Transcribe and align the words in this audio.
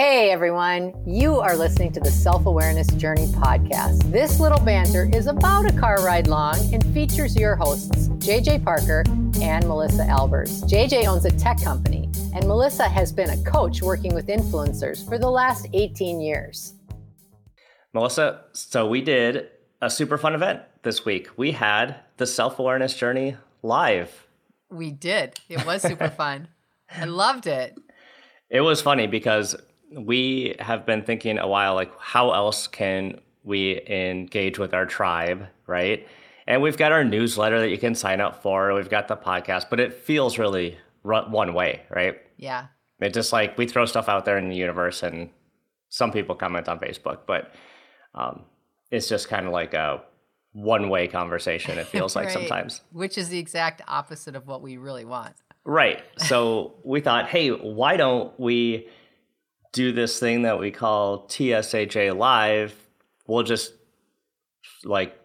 Hey 0.00 0.30
everyone, 0.30 0.94
you 1.06 1.40
are 1.40 1.54
listening 1.54 1.92
to 1.92 2.00
the 2.00 2.10
Self 2.10 2.46
Awareness 2.46 2.86
Journey 2.86 3.26
podcast. 3.26 4.10
This 4.10 4.40
little 4.40 4.58
banter 4.58 5.10
is 5.12 5.26
about 5.26 5.66
a 5.70 5.78
car 5.78 6.02
ride 6.02 6.26
long 6.26 6.56
and 6.72 6.82
features 6.94 7.36
your 7.36 7.54
hosts, 7.54 8.08
JJ 8.08 8.64
Parker 8.64 9.04
and 9.42 9.68
Melissa 9.68 10.04
Albers. 10.04 10.62
JJ 10.62 11.06
owns 11.06 11.26
a 11.26 11.30
tech 11.32 11.62
company, 11.62 12.08
and 12.34 12.48
Melissa 12.48 12.88
has 12.88 13.12
been 13.12 13.28
a 13.28 13.42
coach 13.44 13.82
working 13.82 14.14
with 14.14 14.28
influencers 14.28 15.06
for 15.06 15.18
the 15.18 15.28
last 15.28 15.68
18 15.74 16.18
years. 16.18 16.72
Melissa, 17.92 18.44
so 18.54 18.86
we 18.88 19.02
did 19.02 19.50
a 19.82 19.90
super 19.90 20.16
fun 20.16 20.34
event 20.34 20.62
this 20.82 21.04
week. 21.04 21.28
We 21.36 21.52
had 21.52 21.96
the 22.16 22.26
Self 22.26 22.58
Awareness 22.58 22.94
Journey 22.94 23.36
live. 23.62 24.26
We 24.70 24.92
did. 24.92 25.38
It 25.50 25.66
was 25.66 25.82
super 25.82 26.08
fun. 26.16 26.48
I 26.90 27.04
loved 27.04 27.46
it. 27.46 27.76
It 28.48 28.62
was 28.62 28.80
funny 28.80 29.06
because 29.06 29.54
we 29.90 30.54
have 30.58 30.86
been 30.86 31.02
thinking 31.02 31.38
a 31.38 31.48
while 31.48 31.74
like 31.74 31.92
how 31.98 32.32
else 32.32 32.66
can 32.66 33.20
we 33.42 33.80
engage 33.86 34.58
with 34.58 34.74
our 34.74 34.86
tribe 34.86 35.46
right? 35.66 36.06
And 36.46 36.62
we've 36.62 36.76
got 36.76 36.90
our 36.90 37.04
newsletter 37.04 37.60
that 37.60 37.68
you 37.68 37.78
can 37.78 37.94
sign 37.94 38.20
up 38.20 38.42
for. 38.42 38.74
We've 38.74 38.90
got 38.90 39.08
the 39.08 39.16
podcast 39.16 39.70
but 39.70 39.80
it 39.80 39.94
feels 39.94 40.38
really 40.38 40.78
one 41.02 41.54
way 41.54 41.82
right? 41.90 42.18
Yeah. 42.36 42.66
It's 43.00 43.14
just 43.14 43.32
like 43.32 43.56
we 43.56 43.66
throw 43.66 43.86
stuff 43.86 44.08
out 44.08 44.24
there 44.24 44.38
in 44.38 44.48
the 44.48 44.56
universe 44.56 45.02
and 45.02 45.30
some 45.88 46.12
people 46.12 46.34
comment 46.36 46.68
on 46.68 46.78
facebook 46.78 47.20
but 47.26 47.52
um, 48.14 48.42
it's 48.90 49.08
just 49.08 49.28
kind 49.28 49.46
of 49.46 49.52
like 49.52 49.74
a 49.74 50.02
one 50.52 50.88
way 50.88 51.06
conversation 51.06 51.78
it 51.78 51.86
feels 51.86 52.14
like 52.16 52.30
sometimes. 52.30 52.82
Which 52.92 53.18
is 53.18 53.28
the 53.28 53.38
exact 53.38 53.82
opposite 53.88 54.36
of 54.36 54.46
what 54.46 54.62
we 54.62 54.76
really 54.76 55.04
want. 55.04 55.34
Right. 55.64 56.02
So 56.18 56.74
we 56.84 57.00
thought 57.00 57.28
hey 57.28 57.48
why 57.50 57.96
don't 57.96 58.38
we 58.38 58.88
do 59.72 59.92
this 59.92 60.18
thing 60.18 60.42
that 60.42 60.58
we 60.58 60.70
call 60.70 61.26
TSAJ 61.26 62.16
Live, 62.16 62.74
we'll 63.26 63.42
just 63.42 63.72
like 64.84 65.18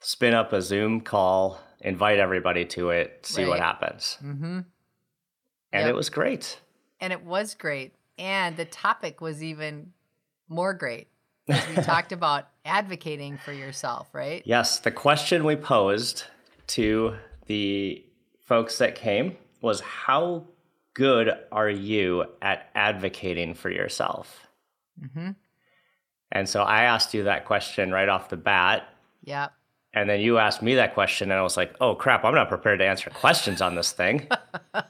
spin 0.00 0.34
up 0.34 0.52
a 0.52 0.60
Zoom 0.60 1.00
call, 1.00 1.60
invite 1.80 2.18
everybody 2.18 2.64
to 2.66 2.90
it, 2.90 3.24
see 3.24 3.42
right. 3.42 3.48
what 3.48 3.60
happens. 3.60 4.18
Mm-hmm. 4.22 4.60
And 5.72 5.82
yep. 5.82 5.88
it 5.88 5.94
was 5.94 6.10
great. 6.10 6.60
And 7.00 7.12
it 7.12 7.22
was 7.22 7.54
great. 7.54 7.94
And 8.18 8.56
the 8.56 8.64
topic 8.64 9.20
was 9.20 9.42
even 9.42 9.92
more 10.48 10.74
great 10.74 11.08
we 11.48 11.54
talked 11.82 12.12
about 12.12 12.48
advocating 12.64 13.38
for 13.38 13.52
yourself, 13.52 14.08
right? 14.12 14.42
Yes. 14.44 14.78
The 14.80 14.90
question 14.90 15.44
we 15.44 15.56
posed 15.56 16.24
to 16.68 17.16
the 17.46 18.04
folks 18.40 18.78
that 18.78 18.94
came 18.94 19.36
was 19.60 19.80
how 19.80 20.46
good 20.96 21.30
are 21.52 21.68
you 21.68 22.24
at 22.40 22.70
advocating 22.74 23.52
for 23.52 23.70
yourself? 23.70 24.48
Mm-hmm. 24.98 25.32
And 26.32 26.48
so 26.48 26.62
I 26.62 26.84
asked 26.84 27.12
you 27.12 27.24
that 27.24 27.44
question 27.44 27.92
right 27.92 28.08
off 28.08 28.30
the 28.30 28.36
bat. 28.36 28.88
Yeah. 29.22 29.48
And 29.92 30.08
then 30.08 30.20
you 30.20 30.38
asked 30.38 30.62
me 30.62 30.74
that 30.74 30.94
question, 30.94 31.30
and 31.30 31.38
I 31.38 31.42
was 31.42 31.56
like, 31.56 31.74
oh 31.80 31.94
crap, 31.94 32.24
I'm 32.24 32.34
not 32.34 32.48
prepared 32.48 32.78
to 32.80 32.86
answer 32.86 33.10
questions 33.10 33.60
on 33.60 33.74
this 33.74 33.92
thing. 33.92 34.28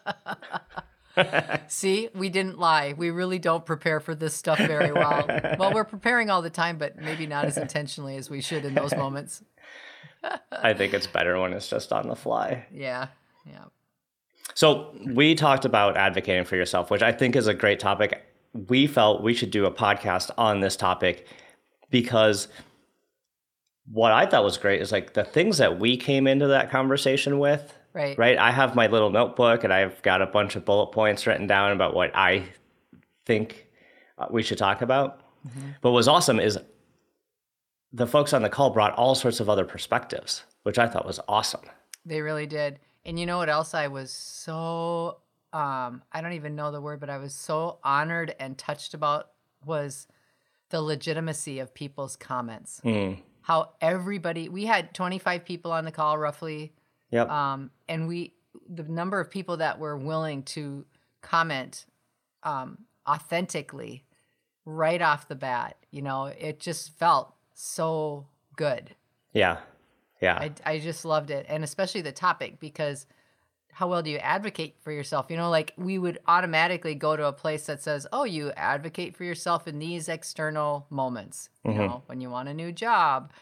See, 1.69 2.09
we 2.15 2.29
didn't 2.29 2.59
lie. 2.59 2.95
We 2.97 3.11
really 3.11 3.39
don't 3.39 3.65
prepare 3.65 4.01
for 4.01 4.15
this 4.15 4.35
stuff 4.35 4.59
very 4.59 4.93
well. 4.93 5.27
well, 5.59 5.73
we're 5.73 5.85
preparing 5.85 6.31
all 6.31 6.43
the 6.43 6.51
time, 6.51 6.79
but 6.79 6.97
maybe 6.97 7.27
not 7.27 7.47
as 7.47 7.57
intentionally 7.57 8.17
as 8.17 8.31
we 8.31 8.41
should 8.41 8.65
in 8.65 8.75
those 8.75 8.95
moments. 8.95 9.43
I 10.53 10.75
think 10.75 10.95
it's 10.95 11.07
better 11.07 11.41
when 11.41 11.53
it's 11.53 11.69
just 11.69 11.93
on 11.93 12.09
the 12.09 12.17
fly. 12.17 12.67
Yeah. 12.73 13.09
Yeah. 13.47 13.65
So 14.55 14.95
we 15.05 15.35
talked 15.35 15.65
about 15.65 15.97
advocating 15.97 16.45
for 16.45 16.57
yourself, 16.57 16.91
which 16.91 17.03
I 17.03 17.13
think 17.13 17.37
is 17.37 17.47
a 17.47 17.55
great 17.55 17.79
topic. 17.79 18.25
We 18.69 18.87
felt 18.87 19.23
we 19.23 19.35
should 19.35 19.51
do 19.51 19.67
a 19.67 19.71
podcast 19.71 20.31
on 20.39 20.61
this 20.61 20.77
topic 20.77 21.27
because 21.91 22.49
what 23.91 24.13
I 24.13 24.27
thought 24.27 24.45
was 24.45 24.59
great 24.59 24.81
is 24.81 24.93
like 24.93 25.13
the 25.13 25.25
things 25.25 25.59
that 25.59 25.79
we 25.79 25.97
came 25.97 26.27
into 26.27 26.49
that 26.49 26.71
conversation 26.71 27.39
with. 27.39 27.75
Right. 27.93 28.17
Right. 28.19 28.39
I 28.39 28.51
have 28.51 28.75
my 28.75 28.87
little 28.89 29.11
notebook 29.11 29.65
and 29.65 29.73
I've 29.73 30.01
got 30.03 30.21
a 30.21 30.27
bunch 30.27 30.57
of 30.57 30.65
bullet 30.65 30.93
points 30.93 31.27
written 31.27 31.47
down 31.47 31.73
about 31.73 31.95
what 31.95 32.15
I 32.15 32.45
think 33.25 33.67
uh, 34.19 34.27
we 34.31 34.43
should 34.43 34.59
talk 34.59 34.83
about. 34.83 35.21
Mm-hmm. 35.47 35.69
But 35.81 35.93
what's 35.93 36.09
awesome 36.09 36.41
is 36.41 36.59
the 37.93 38.07
folks 38.07 38.33
on 38.33 38.43
the 38.43 38.49
call 38.49 38.71
brought 38.71 38.93
all 38.95 39.15
sorts 39.15 39.41
of 39.41 39.49
other 39.49 39.65
perspectives, 39.65 40.45
which 40.65 40.79
I 40.79 40.87
thought 40.87 41.07
was 41.07 41.21
awesome. 41.29 41.63
They 42.05 42.21
really 42.21 42.47
did. 42.47 42.79
And 43.07 43.21
you 43.21 43.25
know 43.25 43.39
what 43.39 43.49
else 43.49 43.73
I 43.73 43.87
was 43.87 44.11
so 44.11 45.19
um 45.53 46.03
I 46.13 46.21
don't 46.21 46.33
even 46.33 46.57
know 46.57 46.73
the 46.73 46.81
word, 46.81 47.01
but 47.01 47.09
I 47.09 47.19
was 47.19 47.35
so 47.35 47.79
honored 47.83 48.35
and 48.39 48.59
touched 48.59 48.93
about 48.93 49.31
was 49.65 50.09
the 50.71 50.83
legitimacy 50.83 51.61
of 51.61 51.73
people's 51.73 52.17
comments. 52.17 52.81
Mm. 52.85 53.21
How 53.43 53.71
everybody 53.81 54.49
we 54.49 54.67
had 54.67 54.93
25 54.93 55.45
people 55.45 55.71
on 55.71 55.85
the 55.85 55.93
call 55.93 56.19
roughly. 56.19 56.75
Yep. 57.13 57.31
Um 57.31 57.71
and 57.89 58.09
we 58.09 58.35
the 58.69 58.83
number 58.83 59.21
of 59.21 59.31
people 59.31 59.59
that 59.59 59.79
were 59.79 59.97
willing 59.97 60.43
to 60.43 60.85
comment 61.23 61.87
um 62.43 62.79
authentically 63.09 64.05
right 64.65 65.01
off 65.01 65.29
the 65.29 65.37
bat, 65.37 65.77
you 65.93 66.03
know, 66.03 66.25
it 66.25 66.59
just 66.59 66.99
felt 66.99 67.35
so 67.55 68.27
good. 68.57 68.97
Yeah. 69.33 69.59
Yeah. 70.21 70.37
I, 70.39 70.53
I 70.65 70.79
just 70.79 71.05
loved 71.05 71.31
it. 71.31 71.47
And 71.49 71.65
especially 71.65 72.03
the 72.03 72.13
topic 72.13 72.59
because 72.61 73.07
how 73.73 73.89
well 73.89 74.03
do 74.03 74.11
you 74.11 74.19
advocate 74.19 74.77
for 74.81 74.91
yourself? 74.91 75.27
You 75.29 75.37
know, 75.37 75.51
like 75.51 75.75
we 75.77 75.99
would 75.99 76.19
automatically 76.27 76.95
go 76.95 77.15
to 77.17 77.27
a 77.27 77.33
place 77.33 77.67
that 77.67 77.83
says, 77.83 78.07
oh, 78.13 78.25
you 78.25 78.51
advocate 78.57 79.15
for 79.15 79.25
yourself 79.25 79.69
in 79.69 79.79
these 79.79 80.09
external 80.09 80.87
moments. 80.89 81.51
Mm-hmm. 81.67 81.81
You 81.81 81.87
know, 81.87 82.03
when 82.07 82.21
you 82.21 82.31
want 82.31 82.49
a 82.49 82.55
new 82.55 82.73
job, 82.73 83.33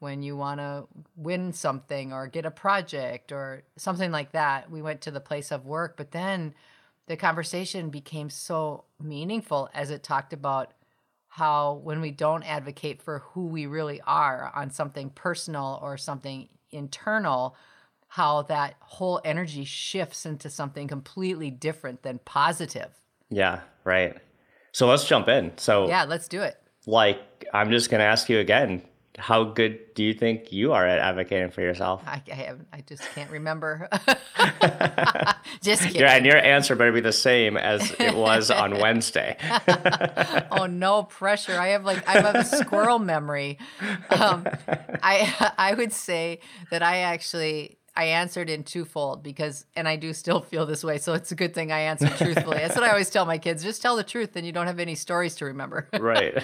when 0.00 0.22
you 0.22 0.36
want 0.36 0.60
to 0.60 0.86
win 1.16 1.52
something 1.52 2.12
or 2.12 2.26
get 2.26 2.44
a 2.44 2.50
project 2.50 3.32
or 3.32 3.62
something 3.76 4.10
like 4.10 4.32
that. 4.32 4.70
We 4.70 4.82
went 4.82 5.00
to 5.02 5.10
the 5.10 5.20
place 5.20 5.50
of 5.50 5.64
work, 5.64 5.96
but 5.96 6.10
then 6.10 6.54
the 7.06 7.16
conversation 7.16 7.88
became 7.90 8.30
so 8.30 8.84
meaningful 9.02 9.70
as 9.72 9.90
it 9.90 10.02
talked 10.02 10.32
about 10.32 10.72
how 11.34 11.80
when 11.82 12.00
we 12.00 12.12
don't 12.12 12.44
advocate 12.44 13.02
for 13.02 13.18
who 13.32 13.46
we 13.46 13.66
really 13.66 14.00
are 14.02 14.52
on 14.54 14.70
something 14.70 15.10
personal 15.10 15.80
or 15.82 15.96
something 15.96 16.48
internal, 16.70 17.56
how 18.06 18.42
that 18.42 18.76
whole 18.78 19.20
energy 19.24 19.64
shifts 19.64 20.26
into 20.26 20.48
something 20.48 20.86
completely 20.86 21.50
different 21.50 22.04
than 22.04 22.20
positive. 22.24 22.90
Yeah, 23.30 23.62
right. 23.82 24.16
So 24.70 24.86
let's 24.86 25.08
jump 25.08 25.26
in. 25.26 25.50
So, 25.58 25.88
yeah, 25.88 26.04
let's 26.04 26.28
do 26.28 26.40
it. 26.40 26.56
Like, 26.86 27.18
I'm 27.52 27.68
just 27.72 27.90
going 27.90 27.98
to 27.98 28.06
ask 28.06 28.28
you 28.28 28.38
again 28.38 28.82
how 29.16 29.44
good 29.44 29.94
do 29.94 30.02
you 30.02 30.12
think 30.12 30.52
you 30.52 30.72
are 30.72 30.86
at 30.86 30.98
advocating 30.98 31.50
for 31.50 31.60
yourself? 31.60 32.02
I, 32.06 32.20
I 32.30 32.34
have, 32.34 32.60
I 32.72 32.80
just 32.80 33.02
can't 33.14 33.30
remember. 33.30 33.88
just 35.62 35.82
kidding. 35.82 36.00
Yeah, 36.00 36.16
and 36.16 36.26
your 36.26 36.36
answer 36.36 36.74
better 36.74 36.92
be 36.92 37.00
the 37.00 37.12
same 37.12 37.56
as 37.56 37.94
it 37.98 38.14
was 38.14 38.50
on 38.50 38.78
Wednesday. 38.80 39.36
oh 40.50 40.66
no 40.66 41.04
pressure! 41.04 41.58
I 41.58 41.68
have 41.68 41.84
like 41.84 42.06
I 42.08 42.20
have 42.20 42.34
a 42.34 42.44
squirrel 42.44 42.98
memory. 42.98 43.58
Um, 44.10 44.46
I 45.02 45.52
I 45.58 45.74
would 45.74 45.92
say 45.92 46.40
that 46.70 46.82
I 46.82 46.98
actually 46.98 47.78
I 47.96 48.06
answered 48.06 48.50
in 48.50 48.64
twofold 48.64 49.22
because, 49.22 49.66
and 49.76 49.86
I 49.86 49.96
do 49.96 50.12
still 50.12 50.40
feel 50.40 50.66
this 50.66 50.82
way. 50.82 50.98
So 50.98 51.14
it's 51.14 51.30
a 51.30 51.36
good 51.36 51.54
thing 51.54 51.70
I 51.70 51.80
answered 51.80 52.12
truthfully. 52.18 52.58
That's 52.58 52.74
what 52.74 52.84
I 52.84 52.90
always 52.90 53.10
tell 53.10 53.24
my 53.24 53.38
kids: 53.38 53.62
just 53.62 53.82
tell 53.82 53.96
the 53.96 54.02
truth, 54.02 54.34
and 54.34 54.44
you 54.44 54.52
don't 54.52 54.66
have 54.66 54.80
any 54.80 54.96
stories 54.96 55.36
to 55.36 55.44
remember. 55.44 55.88
right. 56.00 56.42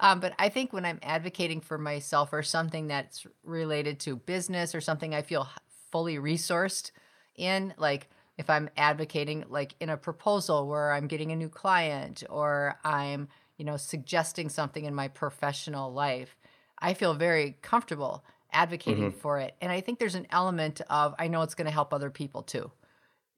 um, 0.00 0.20
but 0.20 0.34
I 0.38 0.50
think 0.50 0.72
when 0.72 0.84
I'm 0.84 0.98
advocating 1.02 1.60
for 1.60 1.78
myself 1.78 2.32
or 2.32 2.42
something 2.42 2.88
that's 2.88 3.26
related 3.44 3.98
to 4.00 4.16
business 4.16 4.74
or 4.74 4.80
something 4.80 5.14
I 5.14 5.22
feel 5.22 5.48
fully 5.90 6.16
resourced 6.16 6.90
in, 7.36 7.72
like 7.78 8.08
if 8.36 8.50
I'm 8.50 8.68
advocating, 8.76 9.44
like 9.48 9.74
in 9.80 9.88
a 9.88 9.96
proposal 9.96 10.66
where 10.66 10.92
I'm 10.92 11.06
getting 11.06 11.32
a 11.32 11.36
new 11.36 11.48
client 11.48 12.24
or 12.28 12.78
I'm, 12.84 13.28
you 13.56 13.64
know, 13.64 13.76
suggesting 13.76 14.48
something 14.48 14.84
in 14.84 14.94
my 14.94 15.08
professional 15.08 15.92
life, 15.92 16.36
I 16.78 16.94
feel 16.94 17.14
very 17.14 17.56
comfortable 17.62 18.24
advocating 18.52 19.10
mm-hmm. 19.10 19.18
for 19.18 19.38
it. 19.38 19.54
And 19.60 19.70
I 19.70 19.80
think 19.80 19.98
there's 19.98 20.14
an 20.14 20.26
element 20.30 20.80
of 20.90 21.14
I 21.18 21.28
know 21.28 21.42
it's 21.42 21.54
going 21.54 21.66
to 21.66 21.72
help 21.72 21.92
other 21.92 22.10
people 22.10 22.42
too. 22.42 22.70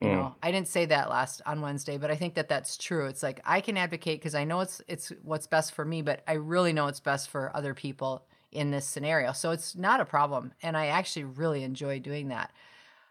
You 0.00 0.08
mm. 0.08 0.14
know, 0.14 0.34
I 0.42 0.50
didn't 0.50 0.68
say 0.68 0.86
that 0.86 1.10
last 1.10 1.42
on 1.46 1.60
Wednesday, 1.60 1.96
but 1.96 2.10
I 2.10 2.16
think 2.16 2.34
that 2.34 2.48
that's 2.48 2.76
true. 2.76 3.06
It's 3.06 3.22
like 3.22 3.40
I 3.44 3.60
can 3.60 3.76
advocate 3.76 4.18
because 4.20 4.34
I 4.34 4.44
know 4.44 4.60
it's 4.60 4.82
it's 4.88 5.12
what's 5.22 5.46
best 5.46 5.74
for 5.74 5.84
me, 5.84 6.02
but 6.02 6.22
I 6.26 6.34
really 6.34 6.72
know 6.72 6.88
it's 6.88 7.00
best 7.00 7.30
for 7.30 7.56
other 7.56 7.72
people 7.72 8.26
in 8.50 8.72
this 8.72 8.84
scenario. 8.84 9.32
So 9.32 9.52
it's 9.52 9.76
not 9.76 10.00
a 10.00 10.04
problem, 10.04 10.52
and 10.60 10.76
I 10.76 10.86
actually 10.86 11.24
really 11.24 11.62
enjoy 11.62 12.00
doing 12.00 12.28
that. 12.28 12.52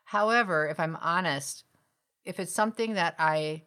However, 0.04 0.68
if 0.68 0.80
I'm 0.82 0.98
honest, 0.98 1.64
if 2.26 2.40
it's 2.42 2.54
something 2.54 2.96
that 2.96 3.16
I 3.18 3.64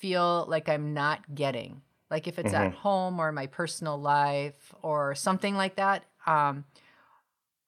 feel 0.00 0.46
like 0.48 0.70
I'm 0.70 0.94
not 0.94 1.34
getting, 1.34 1.82
like 2.10 2.26
if 2.26 2.38
it's 2.38 2.52
mm-hmm. 2.52 2.68
at 2.68 2.74
home 2.74 3.20
or 3.20 3.30
my 3.30 3.46
personal 3.46 4.00
life 4.00 4.74
or 4.80 5.14
something 5.14 5.54
like 5.54 5.76
that, 5.76 6.04
um, 6.26 6.64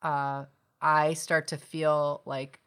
uh, 0.02 0.44
I 0.80 1.14
start 1.14 1.48
to 1.48 1.56
feel 1.56 2.22
like, 2.24 2.60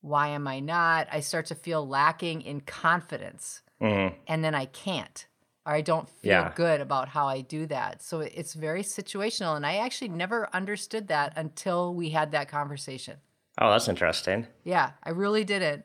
why 0.00 0.28
am 0.28 0.46
I 0.46 0.60
not? 0.60 1.08
I 1.10 1.20
start 1.20 1.46
to 1.46 1.54
feel 1.54 1.86
lacking 1.86 2.42
in 2.42 2.60
confidence. 2.60 3.62
Mm-hmm. 3.80 4.14
And 4.26 4.44
then 4.44 4.54
I 4.54 4.66
can't. 4.66 5.26
or 5.66 5.72
I 5.72 5.80
don't 5.80 6.10
feel 6.10 6.30
Yeah. 6.32 6.52
good 6.54 6.82
about 6.82 7.08
how 7.08 7.26
I 7.26 7.40
do 7.40 7.64
that. 7.68 8.02
So 8.02 8.20
it's 8.20 8.52
very 8.52 8.82
situational. 8.82 9.56
And 9.56 9.64
I 9.64 9.76
actually 9.76 10.08
never 10.10 10.46
understood 10.52 11.08
that 11.08 11.32
until 11.36 11.94
we 11.94 12.10
had 12.10 12.32
that 12.32 12.48
conversation. 12.48 13.16
Oh, 13.58 13.70
that's 13.70 13.88
interesting. 13.88 14.46
Yeah, 14.64 14.90
I 15.02 15.10
really 15.10 15.42
didn't. 15.44 15.84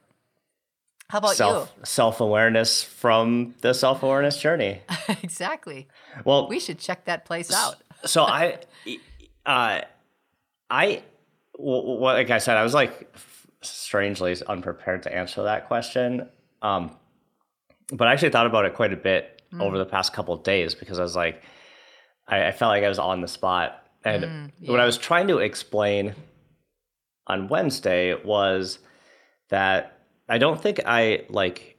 How 1.08 1.20
about 1.20 1.36
Self 1.38 1.74
self 1.84 2.20
awareness 2.20 2.84
from 2.84 3.56
the 3.62 3.74
self 3.74 4.04
awareness 4.04 4.40
journey. 4.40 4.82
exactly. 5.24 5.88
Well, 6.26 6.50
We 6.50 6.60
should 6.60 6.78
check 6.80 7.06
that 7.06 7.24
place 7.26 7.50
out. 7.52 7.78
so 8.06 8.26
I, 8.26 8.58
uh, 9.46 9.82
I, 10.70 11.04
well, 11.58 12.00
like 12.00 12.30
I 12.30 12.38
said, 12.38 12.58
I 12.58 12.64
was 12.64 12.74
like 12.74 13.14
strangely 13.62 14.36
unprepared 14.48 15.04
to 15.04 15.14
answer 15.16 15.44
that 15.44 15.68
question. 15.68 16.30
Um, 16.62 16.96
but 17.92 18.08
I 18.08 18.14
actually 18.14 18.30
thought 18.30 18.46
about 18.46 18.66
it 18.66 18.74
quite 18.76 18.94
a 18.94 18.98
bit 18.98 19.42
over 19.60 19.78
the 19.80 19.86
past 19.86 20.14
couple 20.14 20.34
of 20.34 20.44
days 20.44 20.76
because 20.76 21.00
I 21.00 21.04
was 21.04 21.16
like, 21.16 21.42
I, 22.28 22.48
I 22.48 22.52
felt 22.52 22.70
like 22.70 22.84
I 22.84 22.90
was 22.90 23.00
on 23.00 23.22
the 23.22 23.28
spot. 23.28 23.84
And 24.06 24.24
Mm, 24.24 24.52
what 24.68 24.80
I 24.80 24.86
was 24.86 24.98
trying 24.98 25.28
to 25.28 25.40
explain 25.40 26.14
on 27.28 27.48
Wednesday 27.48 28.14
was 28.24 28.80
that 29.50 29.98
I 30.28 30.38
don't 30.38 30.62
think 30.62 30.80
I 30.86 31.26
like 31.30 31.78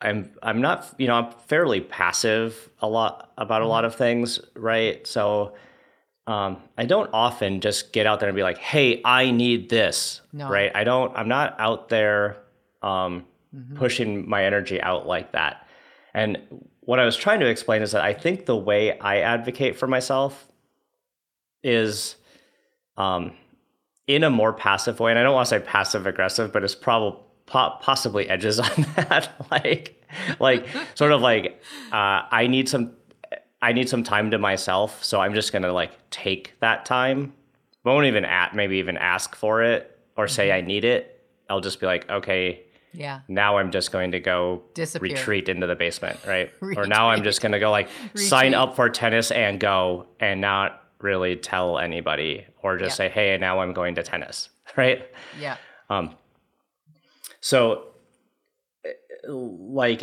I'm 0.00 0.30
I'm 0.42 0.60
not 0.60 0.94
you 0.98 1.06
know 1.06 1.14
I'm 1.14 1.32
fairly 1.46 1.80
passive 1.80 2.68
a 2.80 2.88
lot 2.88 3.32
about 3.38 3.62
a 3.62 3.66
lot 3.66 3.84
of 3.86 3.94
things 3.94 4.40
right 4.54 5.06
so 5.06 5.54
um, 6.26 6.56
I 6.76 6.86
don't 6.86 7.08
often 7.12 7.60
just 7.60 7.92
get 7.92 8.04
out 8.06 8.18
there 8.20 8.28
and 8.28 8.36
be 8.36 8.42
like 8.42 8.58
hey 8.58 9.00
I 9.04 9.30
need 9.30 9.68
this 9.68 10.20
No. 10.32 10.48
right 10.48 10.72
I 10.74 10.84
don't 10.84 11.16
I'm 11.16 11.28
not 11.28 11.54
out 11.58 11.88
there 11.88 12.38
um, 12.82 13.24
Mm-hmm. 13.54 13.76
pushing 13.76 14.28
my 14.28 14.44
energy 14.44 14.82
out 14.82 15.06
like 15.06 15.32
that 15.32 15.66
and 16.12 16.36
what 16.80 16.98
I 17.00 17.04
was 17.06 17.16
trying 17.16 17.40
to 17.40 17.46
explain 17.46 17.80
is 17.80 17.92
that 17.92 18.02
I 18.04 18.12
think 18.12 18.44
the 18.44 18.56
way 18.56 18.98
I 18.98 19.20
advocate 19.20 19.76
for 19.78 19.86
myself 19.86 20.46
is 21.62 22.16
um, 22.96 23.32
in 24.06 24.24
a 24.24 24.30
more 24.30 24.52
passive 24.52 25.00
way 25.00 25.10
and 25.12 25.18
I 25.18 25.22
don't 25.22 25.32
want 25.34 25.46
to 25.48 25.50
say 25.58 25.64
passive 25.64 26.06
aggressive 26.06 26.52
but 26.52 26.64
it's 26.64 26.74
probably 26.74 27.18
po- 27.46 27.76
possibly 27.80 28.28
edges 28.28 28.58
on 28.66 28.68
that 28.96 29.30
like 29.50 30.04
like 30.38 30.66
sort 30.94 31.12
of 31.12 31.20
like 31.22 31.62
uh, 31.92 32.22
I 32.30 32.46
need 32.48 32.68
some 32.68 32.95
I 33.68 33.72
need 33.72 33.88
some 33.88 34.02
time 34.04 34.30
to 34.30 34.38
myself 34.38 35.02
so 35.04 35.20
I'm 35.20 35.34
just 35.34 35.52
gonna 35.52 35.72
like 35.72 35.92
take 36.10 36.54
that 36.60 36.84
time 36.86 37.32
won't 37.84 38.06
even 38.06 38.24
at 38.24 38.54
maybe 38.54 38.76
even 38.78 38.96
ask 38.96 39.34
for 39.36 39.62
it 39.62 39.80
or 40.16 40.28
say 40.28 40.52
I 40.52 40.60
need 40.60 40.84
it 40.84 41.02
I'll 41.50 41.60
just 41.68 41.78
be 41.80 41.86
like 41.86 42.08
okay 42.18 42.42
Yeah. 42.92 43.20
now 43.28 43.58
I'm 43.58 43.70
just 43.70 43.92
going 43.92 44.12
to 44.12 44.20
go 44.20 44.62
Disappear. 44.74 45.10
retreat 45.16 45.48
into 45.48 45.66
the 45.66 45.74
basement, 45.76 46.18
right? 46.26 46.50
Or 46.78 46.86
now 46.86 47.10
I'm 47.10 47.22
just 47.30 47.40
going 47.42 47.52
to 47.52 47.58
go 47.66 47.70
like 47.78 47.88
sign 48.14 48.54
up 48.54 48.74
for 48.76 48.88
tennis 48.88 49.30
and 49.30 49.60
go 49.60 50.06
and 50.20 50.40
not 50.40 50.68
really 51.08 51.36
tell 51.36 51.78
anybody 51.78 52.46
or 52.62 52.78
just 52.78 52.94
Yeah. 52.98 53.06
say, 53.06 53.08
hey, 53.10 53.38
now 53.38 53.60
I'm 53.62 53.72
going 53.74 53.94
to 53.96 54.02
tennis, 54.02 54.48
right? 54.76 55.00
Yeah. 55.38 55.56
Um, 55.90 56.06
so, 57.40 57.88
eh, 58.84 58.92
like, 59.28 60.02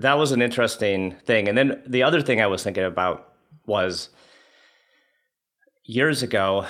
that 0.00 0.14
was 0.18 0.32
an 0.32 0.42
interesting 0.42 1.16
thing. 1.24 1.48
And 1.48 1.56
then 1.56 1.82
the 1.86 2.02
other 2.02 2.20
thing 2.22 2.40
I 2.40 2.46
was 2.46 2.62
thinking 2.62 2.84
about 2.84 3.32
was 3.66 4.10
years 5.84 6.22
ago, 6.22 6.66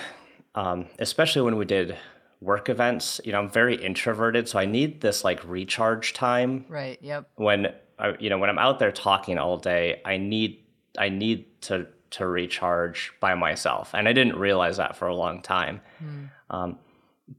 um, 0.54 0.86
especially 0.98 1.42
when 1.42 1.56
we 1.56 1.64
did 1.64 1.96
work 2.40 2.68
events, 2.68 3.20
you 3.24 3.32
know, 3.32 3.38
I'm 3.38 3.50
very 3.50 3.76
introverted. 3.76 4.48
So 4.48 4.58
I 4.58 4.66
need 4.66 5.00
this 5.00 5.24
like 5.24 5.40
recharge 5.44 6.12
time 6.12 6.64
Right. 6.68 6.98
Yep. 7.02 7.30
when 7.36 7.72
I, 7.98 8.14
you 8.18 8.28
know 8.28 8.38
when 8.38 8.50
I'm 8.50 8.58
out 8.58 8.78
there 8.78 8.92
talking 8.92 9.38
all 9.38 9.56
day, 9.56 10.00
I 10.04 10.18
need 10.18 10.64
I 10.98 11.08
need 11.08 11.62
to 11.62 11.86
to 12.10 12.26
recharge 12.26 13.12
by 13.20 13.34
myself, 13.34 13.90
and 13.94 14.08
I 14.08 14.12
didn't 14.12 14.36
realize 14.36 14.76
that 14.76 14.96
for 14.96 15.08
a 15.08 15.14
long 15.14 15.42
time. 15.42 15.80
Um, 16.50 16.78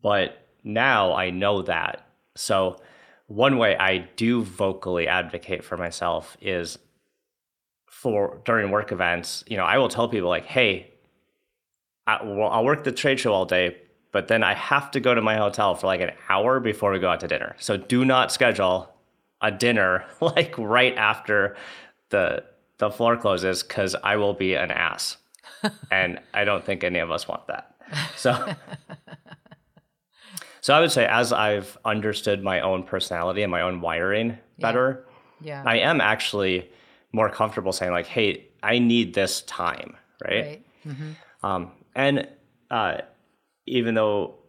but 0.02 0.48
now 0.64 1.14
I 1.14 1.30
know 1.30 1.62
that. 1.62 2.08
So 2.36 2.78
one 3.28 3.58
way 3.58 3.78
I 3.78 4.00
do 4.16 4.42
vocally 4.42 5.08
advocate 5.08 5.64
for 5.64 5.78
myself 5.78 6.38
is 6.42 6.80
for 7.86 8.42
during 8.46 8.72
work 8.72 8.92
events. 8.92 9.44
You 9.48 9.58
know, 9.58 9.66
I 9.66 9.78
will 9.78 9.90
tell 9.90 10.08
people 10.08 10.30
like, 10.30 10.46
"Hey, 10.46 10.92
I, 12.06 12.24
well, 12.24 12.50
I'll 12.50 12.66
work 12.66 12.84
the 12.84 12.92
trade 12.92 13.20
show 13.20 13.34
all 13.34 13.46
day." 13.46 13.78
But 14.14 14.30
then 14.30 14.44
I 14.44 14.54
have 14.54 14.90
to 14.92 15.00
go 15.00 15.14
to 15.14 15.22
my 15.22 15.36
hotel 15.36 15.76
for 15.76 15.88
like 15.88 16.02
an 16.02 16.12
hour 16.30 16.60
before 16.60 16.92
we 16.92 17.00
go 17.00 17.10
out 17.10 17.20
to 17.20 17.28
dinner. 17.28 17.56
So 17.60 17.76
do 17.78 18.06
not 18.06 18.32
schedule 18.32 18.90
a 19.42 19.52
dinner 19.52 20.06
like 20.22 20.56
right 20.58 20.96
after 20.96 21.56
the 22.10 22.44
the 22.78 22.90
floor 22.90 23.18
closes 23.18 23.64
because 23.64 23.96
I 23.96 24.16
will 24.16 24.34
be 24.34 24.54
an 24.54 24.72
ass, 24.72 25.18
and 25.92 26.20
I 26.34 26.46
don't 26.46 26.64
think 26.64 26.84
any 26.84 27.00
of 27.00 27.12
us 27.12 27.28
want 27.28 27.48
that. 27.48 27.74
So, 28.16 28.54
so 30.68 30.74
I 30.74 30.82
would 30.82 30.92
say 30.92 31.06
as 31.06 31.32
I've 31.32 31.78
understood 31.86 32.44
my 32.44 32.60
own 32.60 32.84
personality 32.84 33.42
and 33.42 33.50
my 33.50 33.62
own 33.62 33.80
wiring 33.80 34.38
better, 34.60 35.06
Yeah. 35.40 35.64
I 35.66 35.78
am 35.78 36.02
actually 36.02 36.70
more 37.14 37.30
comfortable 37.30 37.72
saying 37.72 37.94
like, 37.94 38.06
"Hey, 38.06 38.50
I 38.62 38.80
need 38.80 39.14
this 39.14 39.44
time," 39.44 39.96
right? 40.22 40.62
right. 40.86 40.94
Um, 41.42 41.72
and 41.96 42.28
uh, 42.70 42.98
even 43.66 43.96
though 43.96 44.40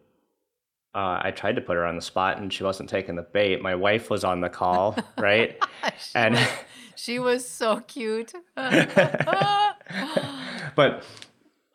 uh, 0.93 1.21
I 1.23 1.31
tried 1.31 1.55
to 1.55 1.61
put 1.61 1.77
her 1.77 1.85
on 1.85 1.95
the 1.95 2.01
spot 2.01 2.37
and 2.37 2.51
she 2.51 2.65
wasn't 2.65 2.89
taking 2.89 3.15
the 3.15 3.21
bait, 3.21 3.61
my 3.61 3.75
wife 3.75 4.09
was 4.09 4.25
on 4.25 4.41
the 4.41 4.49
call, 4.49 4.97
right? 5.17 5.57
and 6.15 6.37
She 6.97 7.19
was 7.19 7.47
so 7.47 7.79
cute. 7.79 8.33
but 8.55 8.97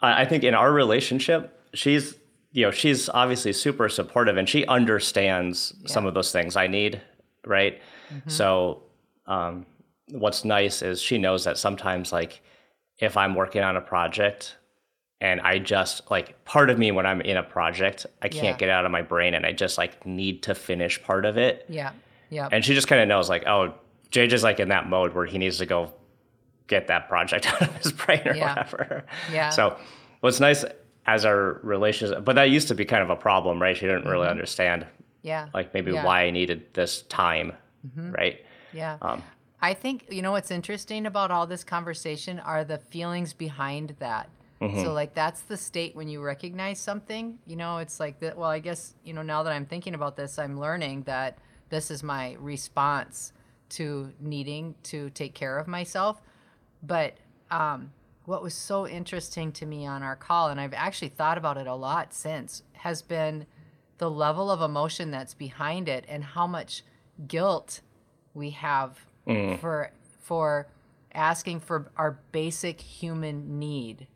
I 0.03 0.27
think 0.27 0.45
in 0.45 0.55
our 0.55 0.71
relationship, 0.71 1.59
she's 1.73 2.15
you 2.55 2.65
know 2.65 2.71
she's 2.71 3.09
obviously 3.11 3.53
super 3.53 3.89
supportive 3.91 4.37
and 4.39 4.49
she 4.49 4.65
understands 4.67 5.75
some 5.87 6.07
of 6.07 6.15
those 6.15 6.33
things 6.33 6.57
I 6.57 6.67
need, 6.67 7.01
right? 7.47 7.81
So 8.29 8.83
um, 9.27 9.67
what's 10.13 10.45
nice 10.45 10.81
is 10.83 11.03
she 11.03 11.19
knows 11.19 11.45
that 11.45 11.59
sometimes 11.59 12.13
like 12.13 12.41
if 12.99 13.17
I'm 13.17 13.35
working 13.35 13.63
on 13.63 13.77
a 13.77 13.81
project 13.81 14.57
and 15.21 15.41
I 15.41 15.59
just 15.59 16.11
like 16.11 16.45
part 16.45 16.71
of 16.71 16.79
me 16.79 16.93
when 16.93 17.07
I'm 17.07 17.21
in 17.21 17.37
a 17.37 17.43
project, 17.43 18.07
I 18.23 18.29
can't 18.29 18.45
Yeah. 18.45 18.57
get 18.57 18.69
out 18.69 18.85
of 18.85 18.93
my 18.93 19.03
brain 19.03 19.35
and 19.35 19.45
I 19.45 19.53
just 19.53 19.77
like 19.79 20.07
need 20.07 20.43
to 20.45 20.55
finish 20.55 21.03
part 21.03 21.25
of 21.27 21.37
it. 21.37 21.67
yeah. 21.69 21.91
Yeah. 22.31 22.49
And 22.51 22.65
she 22.65 22.75
just 22.75 22.89
kind 22.89 23.01
of 23.03 23.07
knows 23.09 23.29
like, 23.29 23.47
oh, 23.47 23.75
JJ's 24.11 24.43
like 24.43 24.59
in 24.61 24.69
that 24.69 24.89
mode 24.89 25.13
where 25.15 25.27
he 25.27 25.39
needs 25.39 25.59
to 25.59 25.67
go 25.67 25.93
get 26.69 26.87
that 26.87 27.09
project 27.09 27.47
out 27.53 27.63
of 27.63 27.77
his 27.77 27.93
brain 27.93 28.23
or 28.27 28.35
Yeah. 28.35 28.49
whatever. 28.51 29.05
Yeah. 29.33 29.51
So 29.51 29.77
what's 30.21 30.39
nice 30.41 30.65
as 31.07 31.25
our 31.25 31.61
relationship, 31.63 32.25
but 32.25 32.37
that 32.37 32.51
used 32.51 32.69
to 32.69 32.75
be 32.75 32.85
kind 32.85 33.03
of 33.03 33.11
a 33.11 33.17
problem, 33.17 33.61
right? 33.61 33.77
She 33.77 33.87
didn't 33.87 34.07
really 34.07 34.29
understand 34.29 34.87
yeah. 35.23 35.49
like 35.53 35.75
maybe 35.75 35.91
Mm-hmm. 35.91 35.97
Yeah. 35.97 36.05
why 36.05 36.25
I 36.25 36.31
needed 36.31 36.73
this 36.75 37.03
time, 37.03 37.53
right? 37.97 38.45
Yeah. 38.73 38.99
Um, 39.03 39.23
I 39.61 39.75
think, 39.75 40.07
you 40.11 40.21
know, 40.23 40.33
what's 40.33 40.51
interesting 40.51 41.07
about 41.07 41.31
all 41.31 41.47
this 41.47 41.65
conversation 41.65 42.39
are 42.39 42.65
the 42.65 42.79
feelings 42.79 43.33
behind 43.33 43.97
that. 43.99 44.29
Mm-hmm. 44.61 44.83
So, 44.83 44.93
like, 44.93 45.15
that's 45.15 45.43
the 45.43 45.57
state 45.57 45.97
when 45.97 46.09
you 46.09 46.23
recognize 46.23 46.79
something. 46.79 47.39
You 47.47 47.57
know, 47.57 47.79
it's 47.79 47.99
like 47.99 48.21
that. 48.21 48.37
Well, 48.37 48.51
I 48.51 48.61
guess, 48.61 48.95
you 49.05 49.13
know, 49.13 49.23
now 49.23 49.43
that 49.43 49.53
I'm 49.53 49.67
thinking 49.67 49.95
about 49.95 50.17
this, 50.17 50.39
I'm 50.39 50.59
learning 50.59 51.03
that 51.03 51.39
this 51.71 51.91
is 51.91 52.03
my 52.03 52.37
response 52.39 53.33
to 53.71 54.13
needing 54.21 54.75
to 54.85 55.11
take 55.11 55.35
care 55.35 55.59
of 55.59 55.67
myself. 55.67 56.21
But 56.83 57.17
um, 57.51 57.91
what 58.25 58.43
was 58.43 58.55
so 58.55 58.87
interesting 58.87 59.53
to 59.53 59.67
me 59.67 59.87
on 59.87 60.03
our 60.03 60.17
call, 60.17 60.49
and 60.49 60.61
I've 60.61 60.75
actually 60.75 61.09
thought 61.09 61.39
about 61.39 61.57
it 61.57 61.67
a 61.67 61.75
lot 61.75 62.15
since, 62.15 62.63
has 62.73 63.03
been 63.03 63.47
the 63.99 64.11
level 64.11 64.51
of 64.51 64.61
emotion 64.61 65.11
that's 65.11 65.35
behind 65.35 65.89
it 65.89 66.05
and 66.09 66.25
how 66.25 66.47
much 66.47 66.83
guilt 67.29 67.81
we 68.33 68.51
have 68.51 68.99
for 69.61 69.91
for 70.21 70.67
asking 71.15 71.61
for 71.61 71.91
our 71.97 72.19
basic 72.33 72.81
human 72.81 73.59
need. 73.59 74.07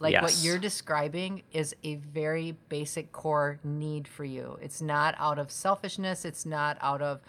Like 0.00 0.12
what 0.22 0.38
you're 0.42 0.58
describing 0.58 1.42
is 1.52 1.74
a 1.82 1.96
very 1.96 2.56
basic 2.68 3.10
core 3.12 3.58
need 3.64 4.06
for 4.06 4.24
you. 4.24 4.56
It's 4.62 4.80
not 4.80 5.14
out 5.18 5.38
of 5.38 5.50
selfishness, 5.50 6.24
it's 6.24 6.46
not 6.46 6.78
out 6.80 7.02
of 7.02 7.20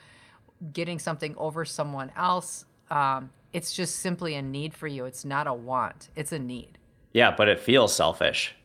getting 0.74 1.00
something 1.00 1.36
over 1.38 1.66
someone 1.66 2.12
else. 2.16 2.66
Um, 2.92 3.32
it's 3.54 3.74
just 3.74 3.98
simply 3.98 4.36
a 4.36 4.42
need 4.42 4.74
for 4.74 4.88
you. 4.88 5.06
It's 5.06 5.26
not 5.26 5.48
a 5.48 5.54
want. 5.54 6.10
It's 6.16 6.32
a 6.32 6.40
need. 6.40 6.78
yeah, 7.14 7.34
but 7.36 7.48
it 7.50 7.60
feels 7.60 7.94
selfish. 7.96 8.56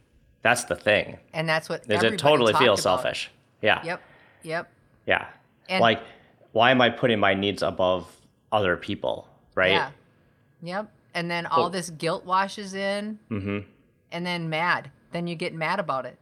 That's 0.42 0.64
the 0.64 0.76
thing. 0.76 1.16
And 1.32 1.48
that's 1.48 1.68
what 1.70 1.90
Is 1.90 2.02
it 2.02 2.18
totally 2.18 2.52
feels 2.52 2.80
about. 2.80 3.00
selfish? 3.02 3.30
Yeah. 3.62 3.82
Yep. 3.84 4.02
Yep. 4.42 4.70
Yeah. 5.06 5.26
And- 5.70 5.80
like, 5.80 6.02
why 6.52 6.70
am 6.70 6.80
I 6.82 6.90
putting 6.90 7.18
my 7.18 7.32
needs 7.32 7.62
above 7.62 8.06
other 8.52 8.76
people? 8.76 9.26
Right. 9.54 9.70
Yeah. 9.72 9.90
Yep. 10.62 10.90
And 11.14 11.30
then 11.30 11.46
all 11.46 11.60
Well- 11.62 11.70
this 11.70 11.88
guilt 11.90 12.26
washes 12.26 12.74
in. 12.74 13.18
Mm-hmm. 13.30 13.60
And 14.12 14.26
then 14.26 14.50
mad. 14.50 14.90
Then 15.12 15.26
you 15.26 15.34
get 15.34 15.54
mad 15.54 15.80
about 15.80 16.04
it. 16.04 16.18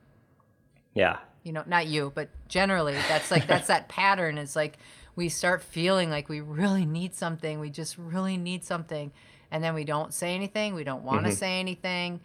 Yeah. 0.94 1.16
You 1.42 1.52
know, 1.52 1.64
not 1.66 1.86
you, 1.88 2.12
but 2.14 2.28
generally, 2.48 2.92
that's 3.08 3.30
like 3.32 3.46
that's 3.48 3.66
that 3.66 3.88
pattern. 3.88 4.38
It's 4.38 4.54
like 4.54 4.78
we 5.14 5.28
start 5.28 5.62
feeling 5.62 6.10
like 6.10 6.28
we 6.28 6.40
really 6.40 6.86
need 6.86 7.14
something. 7.14 7.60
We 7.60 7.70
just 7.70 7.98
really 7.98 8.36
need 8.36 8.64
something. 8.64 9.12
And 9.50 9.62
then 9.62 9.74
we 9.74 9.84
don't 9.84 10.14
say 10.14 10.34
anything. 10.34 10.74
We 10.74 10.84
don't 10.84 11.02
want 11.02 11.24
to 11.24 11.30
mm-hmm. 11.30 11.36
say 11.36 11.60
anything. 11.60 12.20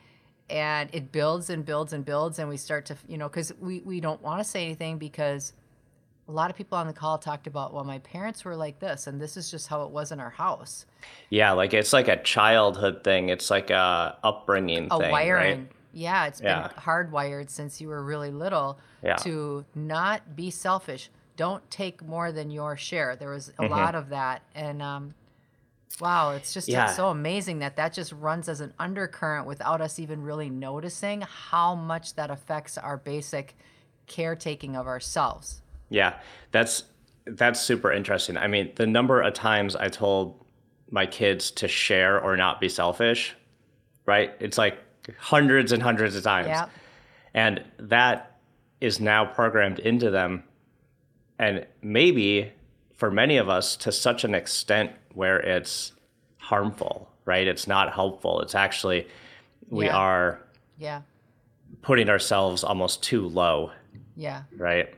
And 0.50 0.90
it 0.94 1.12
builds 1.12 1.50
and 1.50 1.66
builds 1.66 1.92
and 1.92 2.06
builds. 2.06 2.40
And 2.40 2.48
we 2.48 2.56
start 2.56 2.86
to, 2.86 2.98
you 3.08 3.18
know, 3.18 3.28
because 3.28 3.52
we, 3.60 3.82
we 3.82 4.00
don't 4.00 4.22
want 4.22 4.40
to 4.40 4.46
say 4.46 4.64
anything 4.64 4.98
because 4.98 5.52
a 6.28 6.32
lot 6.32 6.50
of 6.50 6.56
people 6.58 6.78
on 6.78 6.88
the 6.88 6.94
call 6.94 7.18
talked 7.18 7.48
about, 7.48 7.74
well, 7.74 7.84
my 7.84 8.00
parents 8.00 8.44
were 8.44 8.56
like 8.56 8.80
this, 8.80 9.08
and 9.08 9.20
this 9.20 9.38
is 9.38 9.50
just 9.50 9.68
how 9.68 9.84
it 9.84 9.92
was 9.92 10.12
in 10.12 10.20
our 10.20 10.30
house. 10.30 10.86
Yeah, 11.30 11.54
like 11.54 11.74
it's 11.74 11.94
like 11.94 12.08
a 12.10 12.22
childhood 12.22 13.04
thing. 13.04 13.30
It's 13.30 13.50
like 13.50 13.70
a 13.70 14.18
upbringing 14.24 14.88
A 14.92 15.00
thing, 15.00 15.12
wiring. 15.12 15.60
right? 15.60 15.72
Yeah, 15.94 16.28
it's 16.28 16.42
Yeah. 16.42 16.68
been 16.68 16.78
hardwired 16.78 17.50
since 17.50 17.80
you 17.80 17.88
were 17.88 18.04
really 18.04 18.32
little 18.32 18.78
Yeah. 19.02 19.16
to 19.18 19.66
not 19.74 20.36
be 20.36 20.52
selfish. 20.52 21.10
Don't 21.38 21.70
take 21.72 22.04
more 22.04 22.34
than 22.34 22.52
your 22.52 22.76
share. 22.76 23.16
There 23.16 23.30
was 23.30 23.50
Mm-hmm. 23.58 23.64
a 23.64 23.68
lot 23.68 23.96
of 23.96 24.10
that, 24.10 24.42
and 24.54 24.82
um, 24.82 25.14
wow, 26.02 26.32
it's 26.32 26.54
just 26.54 26.68
Yeah. 26.68 26.88
so 26.88 27.08
amazing 27.10 27.60
that 27.60 27.78
that 27.78 27.94
just 27.94 28.12
runs 28.12 28.50
as 28.50 28.60
an 28.60 28.74
undercurrent 28.78 29.48
without 29.48 29.80
us 29.80 29.98
even 30.00 30.22
really 30.22 30.50
noticing 30.50 31.22
how 31.22 31.76
much 31.76 32.16
that 32.16 32.30
affects 32.30 32.78
our 32.78 32.98
basic 32.98 33.56
caretaking 34.08 34.76
of 34.76 34.88
ourselves. 34.88 35.62
Yeah, 35.90 36.20
that's 36.52 36.84
that's 37.26 37.60
super 37.62 37.92
interesting. 37.92 38.36
I 38.38 38.48
mean, 38.48 38.72
the 38.76 38.88
number 38.88 39.22
of 39.22 39.34
times 39.34 39.76
I 39.76 39.90
told 39.90 40.44
my 40.90 41.06
kids 41.06 41.52
to 41.52 41.68
share 41.68 42.20
or 42.22 42.38
not 42.38 42.60
be 42.62 42.70
selfish, 42.70 43.36
right? 44.06 44.34
It's 44.40 44.58
like 44.58 44.78
hundreds 45.20 45.72
and 45.74 45.84
hundreds 45.84 46.16
of 46.16 46.24
times. 46.24 46.48
Yeah, 46.48 46.68
And 47.34 47.64
that 47.80 48.38
is 48.80 49.00
now 49.02 49.26
programmed 49.26 49.80
into 49.80 50.10
them. 50.10 50.44
And 51.40 51.66
maybe 51.82 52.52
for 52.96 53.12
many 53.12 53.38
of 53.38 53.48
us 53.50 53.76
to 53.78 53.92
such 53.92 54.24
an 54.24 54.34
extent 54.34 54.92
where 55.14 55.40
it's 55.40 55.94
harmful, 56.38 57.10
right? 57.26 57.48
It's 57.48 57.68
not 57.68 57.94
helpful. 57.94 58.42
It's 58.42 58.56
actually, 58.56 59.08
we 59.70 59.86
Yeah. 59.86 59.98
are 59.98 60.40
yeah, 60.78 61.02
putting 61.82 62.10
ourselves 62.10 62.64
almost 62.64 63.04
too 63.04 63.28
low, 63.28 63.72
yeah. 64.16 64.44
right? 64.56 64.94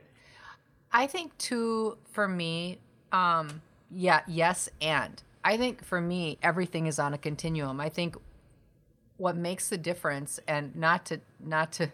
I 0.91 1.08
think 1.08 1.38
too 1.38 1.98
for 2.12 2.27
me, 2.27 2.79
um, 3.12 3.62
yeah, 3.91 4.22
yes, 4.27 4.69
and 4.81 5.22
I 5.43 5.58
think 5.58 5.84
for 5.84 6.01
me 6.01 6.38
everything 6.43 6.86
is 6.88 7.00
on 7.00 7.13
a 7.13 7.17
continuum. 7.17 7.79
I 7.79 7.89
think 7.89 8.15
what 9.17 9.36
makes 9.36 9.69
the 9.69 9.77
difference, 9.77 10.39
and 10.48 10.75
not 10.75 11.05
to 11.08 11.19
not 11.39 11.72
to 11.74 11.89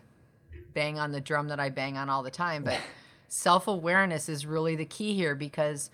bang 0.73 0.99
on 0.99 1.11
the 1.11 1.21
drum 1.21 1.47
that 1.47 1.59
I 1.59 1.69
bang 1.69 1.97
on 1.97 2.09
all 2.09 2.21
the 2.23 2.31
time, 2.31 2.63
but 2.63 2.79
self 3.36 3.68
awareness 3.68 4.30
is 4.30 4.46
really 4.46 4.77
the 4.77 4.86
key 4.86 5.13
here 5.13 5.36
because 5.36 5.89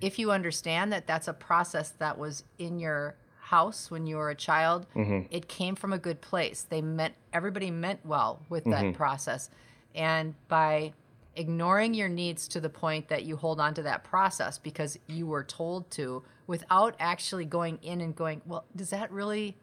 if 0.00 0.18
you 0.18 0.32
understand 0.32 0.90
that 0.90 1.06
that's 1.06 1.28
a 1.28 1.34
process 1.34 1.90
that 1.98 2.16
was 2.16 2.44
in 2.58 2.78
your 2.78 3.14
house 3.40 3.90
when 3.90 4.06
you 4.06 4.16
were 4.16 4.30
a 4.30 4.34
child, 4.34 4.86
mm-hmm. 4.96 5.26
it 5.30 5.48
came 5.48 5.76
from 5.76 5.92
a 5.92 5.98
good 5.98 6.20
place. 6.22 6.62
They 6.62 6.80
meant 6.80 7.14
everybody 7.32 7.70
meant 7.70 8.00
well 8.06 8.40
with 8.48 8.64
that 8.64 8.84
mm-hmm. 8.84 8.92
process, 8.92 9.50
and 9.94 10.34
by 10.48 10.94
ignoring 11.36 11.92
your 11.92 12.08
needs 12.08 12.48
to 12.48 12.60
the 12.60 12.70
point 12.70 13.08
that 13.08 13.24
you 13.24 13.36
hold 13.36 13.60
on 13.60 13.74
to 13.74 13.82
that 13.82 14.02
process 14.02 14.58
because 14.58 14.98
you 15.06 15.26
were 15.26 15.44
told 15.44 15.90
to 15.90 16.22
without 16.46 16.96
actually 16.98 17.44
going 17.44 17.78
in 17.82 18.00
and 18.00 18.16
going 18.16 18.42
well 18.44 18.64
does 18.74 18.90
that 18.90 19.08
really 19.12 19.56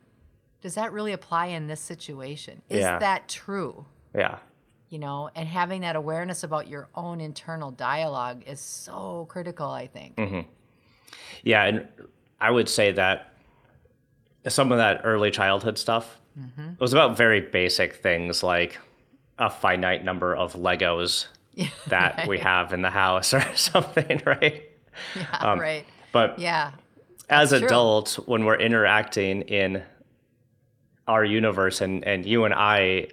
does 0.62 0.76
that 0.76 0.94
really 0.94 1.12
apply 1.12 1.48
in 1.48 1.68
this 1.68 1.82
situation 1.82 2.62
is 2.70 2.80
Yeah. 2.80 2.98
that 3.00 3.28
true 3.28 3.86
Yeah. 4.14 4.38
You 4.90 5.00
know 5.00 5.30
and 5.36 5.48
having 5.48 5.82
that 5.82 5.96
awareness 5.96 6.44
about 6.44 6.68
your 6.68 6.88
own 6.96 7.20
internal 7.22 7.72
dialogue 7.72 8.44
is 8.46 8.60
so 8.60 9.26
critical 9.30 9.70
i 9.70 9.88
think. 9.88 10.16
Mm-hmm. 10.16 10.42
Yeah, 11.44 11.64
and 11.66 11.88
I 12.42 12.52
would 12.52 12.68
say 12.68 12.92
that 12.94 13.34
some 14.48 14.72
of 14.72 14.78
that 14.78 15.02
early 15.04 15.32
childhood 15.32 15.78
stuff 15.78 16.20
mm-hmm. 16.38 16.72
was 16.80 16.94
about 16.94 17.18
very 17.18 17.42
basic 17.42 17.96
things 17.96 18.44
like 18.44 18.80
a 19.38 19.50
finite 19.50 20.04
number 20.04 20.36
of 20.36 20.54
Legos 20.54 21.28
that 21.88 22.28
we 22.28 22.40
have 22.40 22.74
in 22.74 22.82
the 22.82 22.90
house 22.90 23.34
or 23.34 23.46
something, 23.56 24.22
right? 24.26 24.64
yeah 25.16 25.38
um, 25.40 25.60
right. 25.60 25.86
But 26.12 26.40
yeah 26.40 26.72
as 27.30 27.50
that's 27.50 27.62
true. 27.62 27.68
adults, 27.68 28.16
when 28.20 28.46
we're 28.46 28.58
interacting 28.58 29.42
in 29.44 29.84
our 31.08 31.24
universe, 31.24 31.82
and, 31.82 32.04
and 32.06 32.26
you 32.26 32.46
and 32.46 32.54
I, 32.54 33.08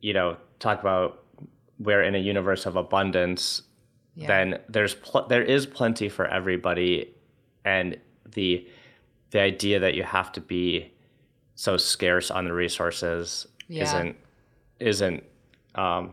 you 0.00 0.12
know, 0.12 0.36
talk 0.60 0.80
about 0.80 1.24
we're 1.80 2.02
in 2.02 2.14
a 2.14 2.18
universe 2.18 2.66
of 2.66 2.76
abundance, 2.76 3.62
Yeah. 4.14 4.26
then 4.28 4.58
there's 4.68 4.94
pl- 4.94 5.26
there 5.28 5.42
is 5.42 5.66
plenty 5.66 6.08
for 6.08 6.26
everybody, 6.26 7.12
and 7.64 7.98
the 8.34 8.68
the 9.32 9.40
idea 9.40 9.78
that 9.80 9.94
you 9.94 10.02
have 10.02 10.30
to 10.32 10.40
be 10.40 10.92
so 11.54 11.76
scarce 11.76 12.30
on 12.30 12.44
the 12.44 12.52
resources 12.52 13.46
Yeah. 13.68 13.82
isn't 13.84 14.16
isn't 14.78 15.24
um, 15.74 16.12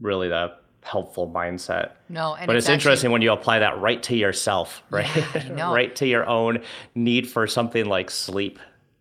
really 0.00 0.28
the 0.28 0.52
helpful 0.82 1.28
mindset. 1.28 1.92
no 2.08 2.34
and 2.34 2.46
But 2.46 2.54
it's, 2.56 2.66
actually- 2.66 2.74
interesting 2.74 3.10
when 3.10 3.22
you 3.22 3.32
apply 3.32 3.58
that 3.60 3.78
right 3.80 4.00
to 4.04 4.16
yourself, 4.16 4.82
right? 4.90 5.50
Know. 5.50 5.72
right 5.74 5.94
to 5.96 6.06
your 6.06 6.26
own 6.28 6.60
need 6.94 7.28
for 7.28 7.46
something 7.48 7.86
like 7.86 8.10
sleep. 8.10 8.58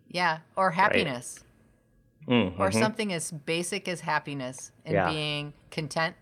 yeah 0.07 0.39
or 0.55 0.71
happiness 0.71 1.39
Mm, 2.27 2.59
or 2.59 2.71
something 2.71 3.13
as 3.13 3.31
basic 3.31 3.87
as 3.87 4.01
happiness 4.01 4.71
and 4.83 4.93
Yeah. 4.95 5.11
being 5.11 5.53
content 5.69 6.15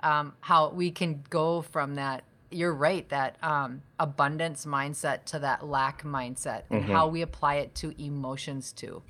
um, 0.00 0.34
how 0.40 0.70
we 0.70 0.90
can 0.90 1.24
go 1.30 1.62
from 1.62 1.94
that 1.96 2.24
you're 2.50 2.74
right 2.74 3.08
that 3.08 3.36
um, 3.42 3.82
abundance 3.98 4.66
mindset 4.66 5.24
to 5.24 5.38
that 5.38 5.66
lack 5.66 6.04
mindset 6.04 6.62
and 6.70 6.82
Mm-hmm. 6.82 6.92
how 6.92 7.08
we 7.08 7.22
apply 7.22 7.56
it 7.56 7.74
to 7.76 7.94
emotions 8.02 8.72
too 8.72 9.02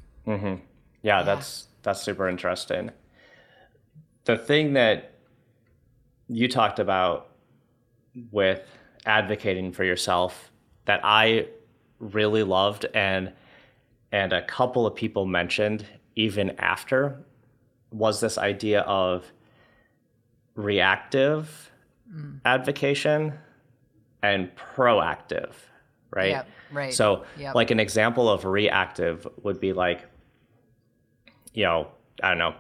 Yeah, 1.03 1.23
that's 1.23 1.67
that's 1.83 2.01
super 2.01 2.29
interesting. 2.29 2.91
The 4.25 4.39
thing 4.39 4.75
that 4.75 5.15
you 6.29 6.49
talked 6.49 6.79
about 6.79 7.29
with 8.31 8.63
advocating 9.05 9.73
for 9.73 9.85
yourself 9.85 10.53
that 10.85 11.01
I 11.03 11.49
really 11.99 12.43
loved 12.45 12.87
and 12.95 13.33
and 14.13 14.33
a 14.33 14.43
couple 14.43 14.87
of 14.87 14.95
people 14.95 15.27
mentioned 15.27 15.85
even 16.15 16.51
after 16.59 17.19
was 17.91 18.21
this 18.21 18.39
idea 18.39 18.81
of 18.83 19.31
reactive 20.55 21.71
mm. 22.13 22.41
advocation 22.45 23.35
and 24.23 24.51
proactive, 24.57 25.53
right? 26.11 26.31
Yep, 26.31 26.49
right. 26.73 26.95
So, 26.95 27.25
Yep. 27.39 27.55
like 27.55 27.71
an 27.71 27.81
example 27.81 28.31
of 28.31 28.45
reactive 28.45 29.27
would 29.43 29.61
be 29.61 29.73
like, 29.73 30.07
you 31.53 31.65
know, 31.65 31.89
I 32.23 32.29
don't 32.29 32.39
know, 32.39 32.55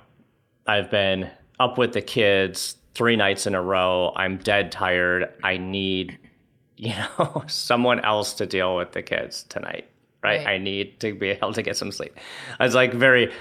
I've 0.66 0.90
been 0.90 1.30
up 1.58 1.78
with 1.78 1.92
the 1.92 2.02
kids 2.02 2.76
three 2.94 3.16
nights 3.16 3.46
in 3.46 3.54
a 3.54 3.62
row. 3.62 4.12
I'm 4.16 4.36
dead 4.38 4.70
tired. 4.72 5.32
I 5.42 5.56
need, 5.56 6.18
you 6.76 6.94
know, 7.18 7.44
someone 7.46 8.00
else 8.00 8.34
to 8.34 8.46
deal 8.46 8.76
with 8.76 8.92
the 8.92 9.02
kids 9.02 9.44
tonight, 9.44 9.88
right? 10.22 10.44
Right. 10.44 10.54
I 10.54 10.58
need 10.58 11.00
to 11.00 11.14
be 11.14 11.28
able 11.30 11.52
to 11.52 11.62
get 11.62 11.76
some 11.76 11.92
sleep. 11.92 12.16
I 12.58 12.64
was 12.64 12.74
like, 12.74 12.92
very, 12.92 13.32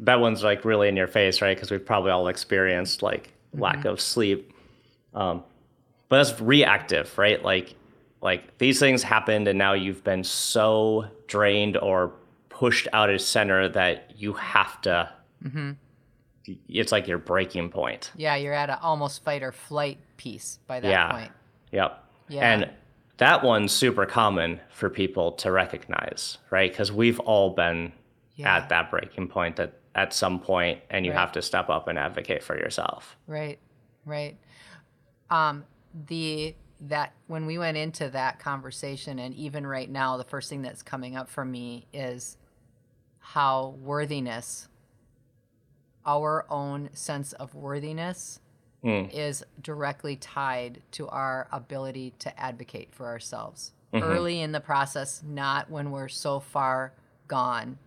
that 0.00 0.20
one's 0.20 0.42
like 0.42 0.64
really 0.64 0.88
in 0.88 0.96
your 0.96 1.06
face, 1.06 1.40
right? 1.40 1.56
Because 1.56 1.70
we've 1.70 1.84
probably 1.84 2.10
all 2.10 2.28
experienced 2.28 3.02
like 3.02 3.32
lack 3.54 3.84
of 3.84 4.00
sleep. 4.00 4.52
Um, 5.14 5.42
but 6.08 6.22
that's 6.22 6.40
reactive, 6.40 7.16
right? 7.18 7.42
Like, 7.42 7.74
like 8.22 8.58
these 8.58 8.78
things 8.78 9.02
happened, 9.02 9.46
and 9.46 9.58
now 9.58 9.72
you've 9.74 10.02
been 10.02 10.24
so 10.24 11.06
drained 11.26 11.76
or 11.76 12.12
pushed 12.48 12.88
out 12.92 13.10
of 13.10 13.20
center 13.20 13.68
that 13.68 14.12
you 14.16 14.32
have 14.34 14.80
to. 14.82 15.10
mm-hmm. 15.44 15.72
It's 16.68 16.92
like 16.92 17.08
your 17.08 17.18
breaking 17.18 17.70
point. 17.70 18.12
yeah 18.14 18.36
you're 18.36 18.54
at 18.54 18.70
an 18.70 18.78
almost 18.80 19.24
fight 19.24 19.42
or 19.42 19.50
flight 19.50 19.98
piece 20.16 20.60
by 20.68 20.78
that 20.78 20.88
yeah. 20.88 21.10
point 21.10 21.32
Yep. 21.72 22.04
Yeah. 22.28 22.52
And 22.52 22.70
that 23.18 23.42
one's 23.42 23.72
super 23.72 24.06
common 24.06 24.60
for 24.70 24.90
people 24.90 25.32
to 25.32 25.50
recognize, 25.50 26.38
right? 26.50 26.70
Because 26.70 26.92
we've 26.92 27.18
all 27.20 27.50
been 27.50 27.92
Yeah. 28.34 28.56
at 28.56 28.68
that 28.68 28.90
breaking 28.90 29.28
point 29.28 29.58
at, 29.58 29.72
at 29.94 30.12
some 30.12 30.38
point, 30.40 30.80
and 30.90 31.06
you 31.06 31.12
Right. 31.12 31.18
have 31.20 31.32
to 31.32 31.42
step 31.42 31.70
up 31.70 31.88
and 31.88 31.98
advocate 31.98 32.42
for 32.42 32.56
yourself. 32.58 33.16
Right, 33.26 33.58
right. 34.04 34.36
Um, 35.30 35.64
the 36.08 36.54
that 36.78 37.14
when 37.26 37.46
we 37.46 37.56
went 37.56 37.78
into 37.78 38.10
that 38.10 38.38
conversation, 38.38 39.18
and 39.18 39.34
even 39.34 39.66
right 39.66 39.88
now, 39.88 40.18
the 40.18 40.24
first 40.24 40.50
thing 40.50 40.60
that's 40.60 40.82
coming 40.82 41.16
up 41.16 41.26
for 41.26 41.42
me 41.42 41.86
is 41.90 42.36
how 43.18 43.74
worthiness, 43.80 44.68
our 46.04 46.44
own 46.50 46.90
sense 46.92 47.32
of 47.32 47.54
worthiness, 47.54 48.40
Mm. 48.84 49.12
is 49.12 49.44
directly 49.62 50.16
tied 50.16 50.80
to 50.92 51.08
our 51.08 51.48
ability 51.50 52.12
to 52.20 52.40
advocate 52.40 52.88
for 52.92 53.06
ourselves 53.06 53.72
Mm-hmm. 53.92 54.04
early 54.04 54.40
in 54.40 54.52
the 54.52 54.60
process, 54.60 55.22
not 55.26 55.70
when 55.70 55.90
we're 55.90 56.08
so 56.08 56.40
far 56.40 56.92
gone 57.28 57.78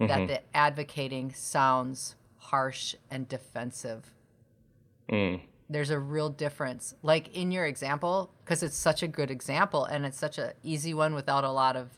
Mm-hmm. 0.00 0.06
that 0.08 0.26
the 0.28 0.56
advocating 0.56 1.32
sounds 1.34 2.14
harsh 2.38 2.94
and 3.10 3.28
defensive 3.28 4.10
Mm. 5.10 5.40
there's 5.68 5.90
a 5.90 5.98
real 5.98 6.30
difference. 6.30 6.94
Like 7.02 7.28
in 7.36 7.50
your 7.52 7.66
example, 7.66 8.30
because 8.44 8.62
it's 8.62 8.76
such 8.76 9.02
a 9.02 9.08
good 9.08 9.30
example 9.30 9.84
and 9.84 10.06
it's 10.06 10.18
such 10.18 10.38
an 10.38 10.52
easy 10.62 10.94
one 10.94 11.14
without 11.14 11.44
a 11.44 11.50
lot 11.50 11.76
of 11.76 11.90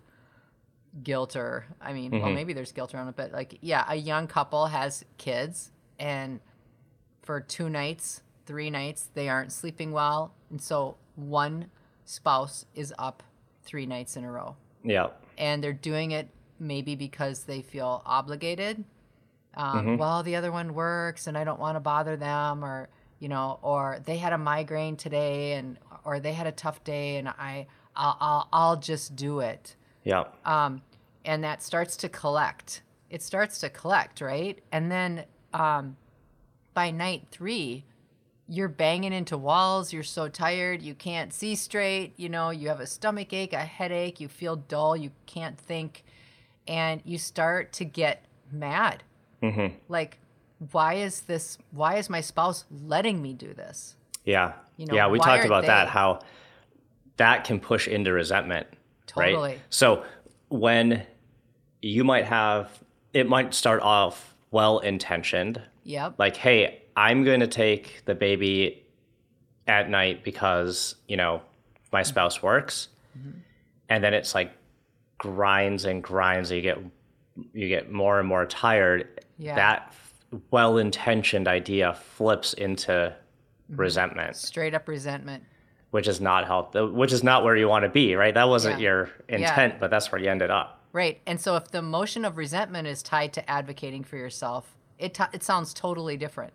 guilt 1.02 1.36
or, 1.36 1.66
I 1.80 1.92
mean, 1.92 2.10
well, 2.20 2.30
maybe 2.32 2.52
there's 2.52 2.72
guilt 2.72 2.94
around 2.94 3.08
it, 3.08 3.16
but 3.16 3.32
like, 3.32 3.58
yeah, 3.60 3.84
a 3.88 3.94
young 3.96 4.26
couple 4.26 4.66
has 4.66 5.04
kids 5.18 5.70
and 5.98 6.40
for 7.24 7.40
two 7.40 7.68
nights, 7.68 8.22
three 8.46 8.70
nights, 8.70 9.08
they 9.14 9.28
aren't 9.28 9.50
sleeping 9.52 9.90
well. 9.92 10.34
And 10.50 10.60
so 10.60 10.96
one 11.16 11.70
spouse 12.04 12.66
is 12.74 12.92
up 12.98 13.22
three 13.64 13.86
nights 13.86 14.16
in 14.16 14.24
a 14.24 14.30
row 14.30 14.56
Yeah. 14.82 15.08
and 15.38 15.64
they're 15.64 15.72
doing 15.72 16.10
it 16.10 16.28
maybe 16.60 16.94
because 16.94 17.44
they 17.44 17.62
feel 17.62 18.02
obligated. 18.04 18.84
Um, 19.54 19.96
Well, 19.98 20.22
the 20.22 20.36
other 20.36 20.52
one 20.52 20.74
works, 20.74 21.26
and 21.26 21.36
I 21.38 21.44
don't 21.44 21.58
want 21.60 21.76
to 21.76 21.80
bother 21.80 22.16
them, 22.16 22.64
or 22.64 22.88
you 23.20 23.28
know, 23.28 23.58
or 23.62 24.00
they 24.04 24.16
had 24.18 24.32
a 24.32 24.38
migraine 24.38 24.96
today, 24.96 25.52
and 25.52 25.78
or 26.04 26.20
they 26.20 26.32
had 26.32 26.46
a 26.46 26.52
tough 26.52 26.82
day, 26.84 27.16
and 27.16 27.28
I, 27.28 27.66
I'll, 27.96 28.16
I'll, 28.20 28.48
I'll 28.52 28.76
just 28.76 29.16
do 29.16 29.40
it. 29.40 29.76
Yeah. 30.02 30.24
Um, 30.44 30.82
and 31.24 31.42
that 31.44 31.62
starts 31.62 31.96
to 31.98 32.08
collect. 32.08 32.82
It 33.10 33.22
starts 33.22 33.60
to 33.60 33.70
collect, 33.70 34.20
right? 34.20 34.58
And 34.72 34.90
then 34.90 35.24
um, 35.54 35.96
by 36.74 36.90
night 36.90 37.28
three, 37.30 37.84
you're 38.46 38.68
banging 38.68 39.12
into 39.12 39.38
walls. 39.38 39.92
You're 39.92 40.02
so 40.02 40.28
tired. 40.28 40.82
You 40.82 40.94
can't 40.94 41.32
see 41.32 41.54
straight. 41.54 42.12
You 42.16 42.28
know, 42.28 42.50
you 42.50 42.68
have 42.68 42.80
a 42.80 42.86
stomach 42.86 43.32
ache, 43.32 43.52
a 43.52 43.58
headache. 43.58 44.20
You 44.20 44.28
feel 44.28 44.56
dull. 44.56 44.96
You 44.96 45.12
can't 45.26 45.58
think. 45.58 46.04
And 46.68 47.00
you 47.04 47.16
start 47.18 47.72
to 47.74 47.84
get 47.84 48.24
mad. 48.52 49.02
Mm-hmm. 49.42 49.76
Like, 49.88 50.18
why 50.72 50.94
is 50.94 51.22
this? 51.22 51.58
Why 51.70 51.96
is 51.96 52.10
my 52.10 52.20
spouse 52.20 52.64
letting 52.70 53.22
me 53.22 53.32
do 53.32 53.54
this? 53.54 53.96
Yeah. 54.24 54.52
You 54.76 54.86
know, 54.86 54.94
yeah, 54.94 55.08
we 55.08 55.18
talked 55.18 55.44
about 55.44 55.66
that 55.66 55.88
how 55.88 56.20
that 57.16 57.44
can 57.44 57.60
push 57.60 57.86
into 57.86 58.12
resentment. 58.12 58.66
Totally. 59.06 59.52
Right? 59.52 59.60
So 59.70 60.04
when 60.48 61.06
you 61.82 62.04
might 62.04 62.24
have 62.24 62.70
it 63.12 63.28
might 63.28 63.54
start 63.54 63.80
off 63.82 64.34
well 64.50 64.80
intentioned, 64.80 65.60
Yep. 65.84 66.14
like, 66.18 66.36
hey, 66.36 66.82
I'm 66.96 67.24
going 67.24 67.40
to 67.40 67.46
take 67.46 68.02
the 68.04 68.14
baby 68.14 68.84
at 69.66 69.88
night 69.90 70.24
because, 70.24 70.96
you 71.08 71.16
know, 71.16 71.42
my 71.92 72.00
Mm-hmm. 72.02 72.08
spouse 72.08 72.42
works. 72.42 72.88
And 73.88 74.02
then 74.02 74.14
it's 74.14 74.34
like 74.34 74.52
grinds 75.18 75.84
and 75.84 76.02
grinds. 76.02 76.50
You 76.50 76.60
get 76.62 76.78
you 77.52 77.68
get 77.68 77.90
more 77.90 78.18
and 78.20 78.28
more 78.28 78.46
tired. 78.46 79.20
Yeah. 79.38 79.54
That 79.56 79.92
well 80.50 80.78
intentioned 80.78 81.48
idea 81.48 81.94
flips 81.94 82.52
into 82.54 83.14
Mm-hmm. 83.70 83.80
resentment, 83.80 84.36
Straight 84.36 84.74
up 84.74 84.86
resentment. 84.88 85.42
which 85.90 86.06
is 86.06 86.20
not 86.20 86.44
help 86.46 86.74
which 86.74 87.12
is 87.12 87.22
not 87.24 87.44
where 87.44 87.56
you 87.56 87.66
want 87.68 87.84
to 87.84 87.88
be, 87.88 88.14
right? 88.14 88.34
That 88.34 88.48
wasn't 88.48 88.78
Yeah. 88.80 88.84
your 88.88 89.10
intent, 89.28 89.80
but 89.80 89.90
that's 89.90 90.12
where 90.12 90.20
you 90.20 90.28
ended 90.28 90.50
up. 90.50 90.82
Right. 90.92 91.20
And 91.26 91.40
so 91.40 91.56
if 91.56 91.68
the 91.70 91.78
emotion 91.78 92.24
of 92.26 92.36
resentment 92.36 92.86
is 92.88 93.02
tied 93.02 93.32
to 93.34 93.50
advocating 93.50 94.04
for 94.04 94.16
yourself, 94.18 94.76
it 94.98 95.14
t- 95.14 95.24
it 95.32 95.42
sounds 95.42 95.74
totally 95.74 96.16
different. 96.16 96.52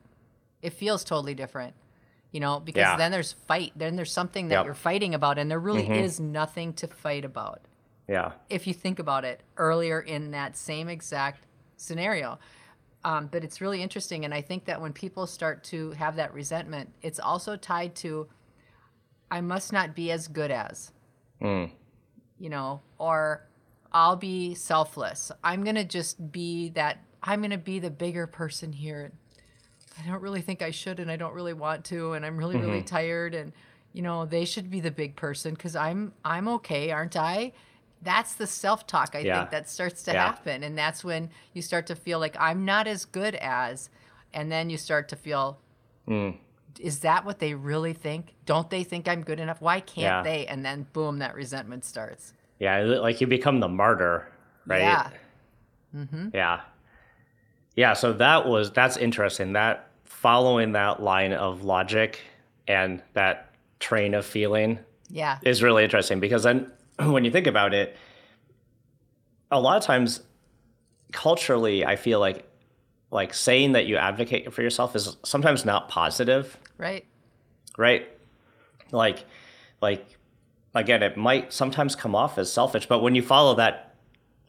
It 0.61 0.73
feels 0.73 1.03
totally 1.03 1.33
different. 1.35 1.73
You 2.31 2.39
know, 2.39 2.59
because 2.59 2.81
Yeah. 2.81 2.95
then 2.97 3.11
there's 3.11 3.33
fight, 3.33 3.71
then 3.75 3.95
there's 3.95 4.11
something 4.11 4.49
that 4.49 4.53
Yep. 4.53 4.59
Mm-hmm. 4.59 4.65
you're 4.67 4.73
fighting 4.75 5.15
about 5.15 5.37
and 5.39 5.49
there 5.49 5.59
really 5.59 5.89
is 5.89 6.19
nothing 6.19 6.73
to 6.73 6.87
fight 6.87 7.25
about. 7.25 7.61
Yeah. 8.07 8.33
If 8.49 8.67
you 8.67 8.73
think 8.73 8.99
about 8.99 9.25
it 9.25 9.41
earlier 9.57 9.99
in 9.99 10.31
that 10.31 10.55
same 10.55 10.89
exact 10.89 11.43
scenario. 11.77 12.37
Um, 13.03 13.27
but 13.31 13.43
it's 13.43 13.61
really 13.61 13.81
interesting 13.81 14.25
and 14.25 14.33
I 14.33 14.41
think 14.41 14.65
that 14.65 14.79
when 14.81 14.93
people 14.93 15.25
start 15.25 15.63
to 15.65 15.91
have 15.91 16.17
that 16.17 16.33
resentment, 16.33 16.93
it's 17.01 17.19
also 17.19 17.55
tied 17.55 17.95
to 17.97 18.27
I 19.31 19.41
must 19.41 19.71
not 19.73 19.95
be 19.95 20.11
as 20.11 20.27
good 20.27 20.51
as 20.51 20.91
Mm. 21.41 21.71
you 22.37 22.49
know, 22.49 22.81
or 22.97 23.47
I'll 23.91 24.15
be 24.17 24.53
selfless. 24.55 25.31
I'm 25.43 25.63
going 25.63 25.75
to 25.77 25.83
just 25.85 26.31
be 26.31 26.69
that, 26.71 26.99
I'm 27.23 27.41
going 27.41 27.51
to 27.51 27.57
be 27.57 27.79
the 27.79 27.89
bigger 27.91 28.27
person 28.27 28.71
here. 28.73 29.11
I 30.01 30.07
don't 30.09 30.21
really 30.21 30.41
think 30.41 30.61
I 30.61 30.71
should, 30.71 30.99
and 30.99 31.11
I 31.11 31.17
don't 31.17 31.33
really 31.33 31.53
want 31.53 31.83
to, 31.85 32.13
and 32.13 32.25
I'm 32.25 32.37
really, 32.37 32.55
Mm-hmm. 32.55 32.65
really 32.65 32.83
tired. 32.83 33.35
And, 33.35 33.51
you 33.93 34.01
know, 34.01 34.25
they 34.25 34.45
should 34.45 34.69
be 34.71 34.79
the 34.79 34.91
big 34.91 35.15
person 35.15 35.53
because 35.53 35.75
I'm, 35.75 36.13
I'm 36.23 36.47
okay, 36.47 36.91
aren't 36.91 37.17
I? 37.17 37.51
That's 38.01 38.33
the 38.35 38.47
self 38.47 38.87
talk 38.87 39.13
I 39.13 39.19
Yeah. 39.19 39.39
think 39.39 39.49
that 39.51 39.69
starts 39.69 40.03
to 40.03 40.13
Yeah. 40.13 40.25
happen. 40.27 40.63
And 40.63 40.77
that's 40.77 41.03
when 41.03 41.29
you 41.53 41.61
start 41.61 41.85
to 41.87 41.95
feel 41.95 42.19
like 42.19 42.35
I'm 42.39 42.63
not 42.63 42.87
as 42.87 43.03
good 43.03 43.35
as, 43.35 43.89
and 44.33 44.49
then 44.49 44.69
you 44.69 44.77
start 44.77 45.09
to 45.09 45.15
feel, 45.17 45.59
Mm. 46.07 46.37
is 46.79 46.99
that 47.01 47.25
what 47.25 47.39
they 47.39 47.53
really 47.53 47.91
think? 47.93 48.35
Don't 48.45 48.69
they 48.69 48.85
think 48.85 49.07
I'm 49.09 49.21
good 49.21 49.39
enough? 49.41 49.59
Why 49.59 49.81
can't 49.81 50.01
Yeah. 50.01 50.23
they? 50.23 50.47
And 50.47 50.63
then 50.65 50.87
boom, 50.93 51.19
that 51.19 51.35
resentment 51.35 51.83
starts. 51.83 52.33
Yeah, 52.59 52.77
like 52.79 53.19
you 53.19 53.27
become 53.27 53.59
the 53.59 53.67
martyr, 53.67 54.27
right? 54.65 54.79
Yeah. 54.79 55.09
Yeah. 56.33 56.61
Yeah, 57.79 57.93
so 57.93 58.11
that 58.11 58.45
was 58.45 58.71
that's 58.71 58.97
interesting. 58.97 59.53
That 59.53 59.87
following 60.03 60.73
that 60.73 61.01
line 61.01 61.31
of 61.31 61.63
logic 61.63 62.19
and 62.67 63.01
that 63.13 63.53
train 63.79 64.13
of 64.13 64.25
feeling 64.25 64.79
Yeah. 65.09 65.37
is 65.43 65.63
really 65.63 65.85
interesting 65.85 66.19
because 66.19 66.43
then 66.43 66.69
when 66.99 67.23
you 67.23 67.31
think 67.31 67.47
about 67.47 67.73
it, 67.73 67.95
a 69.49 69.61
lot 69.61 69.77
of 69.77 69.83
times 69.83 70.21
culturally 71.13 71.85
I 71.85 71.95
feel 71.95 72.19
like 72.19 72.45
like 73.11 73.33
saying 73.33 73.71
that 73.71 73.85
you 73.85 73.95
advocate 73.95 74.51
for 74.53 74.61
yourself 74.61 74.93
is 74.93 75.15
sometimes 75.23 75.63
not 75.63 75.87
positive 75.87 76.57
Right. 76.77 77.05
right? 77.77 78.09
Like, 78.91 79.23
like 79.81 80.05
again, 80.75 81.01
it 81.01 81.15
might 81.15 81.53
sometimes 81.53 81.95
come 81.95 82.13
off 82.13 82.37
as 82.37 82.51
selfish, 82.51 82.87
but 82.87 82.99
when 82.99 83.15
you 83.15 83.21
follow 83.21 83.55
that 83.55 83.88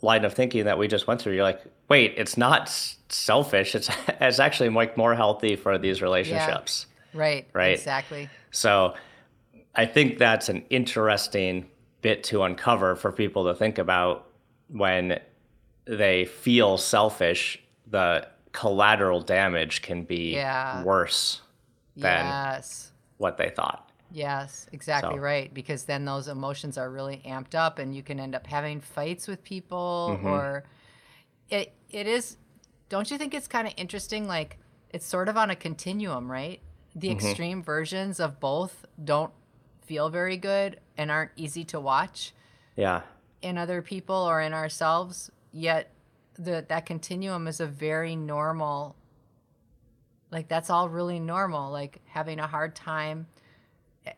line 0.02 0.24
of 0.24 0.32
thinking 0.34 0.64
that 0.64 0.78
we 0.78 0.88
just 0.88 1.06
went 1.06 1.20
through, 1.20 1.34
you're 1.34 1.42
like, 1.44 1.62
wait, 1.88 2.14
it's 2.16 2.36
not 2.36 2.68
selfish. 3.08 3.74
It's 3.74 3.90
it's 4.20 4.38
actually 4.38 4.68
like 4.70 4.96
more 4.96 5.14
healthy 5.14 5.56
for 5.56 5.78
these 5.78 6.00
relationships. 6.02 6.86
Right. 7.12 7.46
Right. 7.52 7.74
Exactly. 7.74 8.28
So, 8.50 8.94
I 9.74 9.86
think 9.86 10.18
that's 10.18 10.48
an 10.48 10.64
interesting 10.70 11.68
bit 12.02 12.24
to 12.24 12.42
uncover 12.42 12.96
for 12.96 13.12
people 13.12 13.44
to 13.44 13.54
think 13.54 13.78
about 13.78 14.26
when 14.68 15.20
they 15.84 16.24
feel 16.24 16.76
selfish. 16.78 17.58
The 17.88 18.26
collateral 18.52 19.20
damage 19.20 19.82
can 19.82 20.02
be 20.04 20.32
Yeah. 20.34 20.82
worse 20.82 21.40
than 21.96 22.26
Yes. 22.26 22.90
what 23.18 23.36
they 23.36 23.48
thought. 23.50 23.89
Yes, 24.12 24.66
exactly 24.72 25.14
So- 25.16 25.20
right. 25.20 25.52
Because 25.54 25.84
then 25.84 26.04
those 26.04 26.26
emotions 26.28 26.76
are 26.78 26.90
really 26.90 27.22
amped 27.26 27.54
up, 27.54 27.78
and 27.78 27.94
you 27.94 28.02
can 28.02 28.18
end 28.20 28.34
up 28.34 28.46
having 28.46 28.80
fights 28.80 29.28
with 29.28 29.42
people, 29.44 30.10
Mm-hmm. 30.16 30.26
or 30.26 30.64
it 31.48 31.72
it 31.90 32.06
is. 32.06 32.36
Don't 32.88 33.10
you 33.10 33.18
think 33.18 33.34
it's 33.34 33.46
kind 33.48 33.66
of 33.68 33.74
interesting? 33.76 34.26
Like 34.26 34.58
it's 34.90 35.06
sort 35.06 35.28
of 35.28 35.36
on 35.36 35.50
a 35.50 35.56
continuum, 35.56 36.30
right? 36.30 36.60
The 36.94 37.08
Mm-hmm. 37.10 37.26
extreme 37.26 37.62
versions 37.62 38.18
of 38.18 38.40
both 38.40 38.84
don't 39.02 39.32
feel 39.82 40.08
very 40.08 40.36
good 40.36 40.80
and 40.96 41.10
aren't 41.10 41.30
easy 41.36 41.64
to 41.64 41.80
watch. 41.80 42.32
Yeah. 42.76 43.02
in 43.42 43.56
other 43.58 43.80
people 43.82 44.14
or 44.16 44.40
in 44.40 44.52
ourselves 44.52 45.30
yet 45.50 45.90
the 46.34 46.64
that 46.68 46.84
continuum 46.86 47.46
is 47.48 47.58
a 47.60 47.66
very 47.66 48.14
normal 48.14 48.94
like 50.30 50.46
that's 50.48 50.70
all 50.70 50.88
really 50.88 51.18
normal 51.18 51.70
like 51.70 52.00
having 52.06 52.38
a 52.38 52.46
hard 52.46 52.74
time 52.74 53.26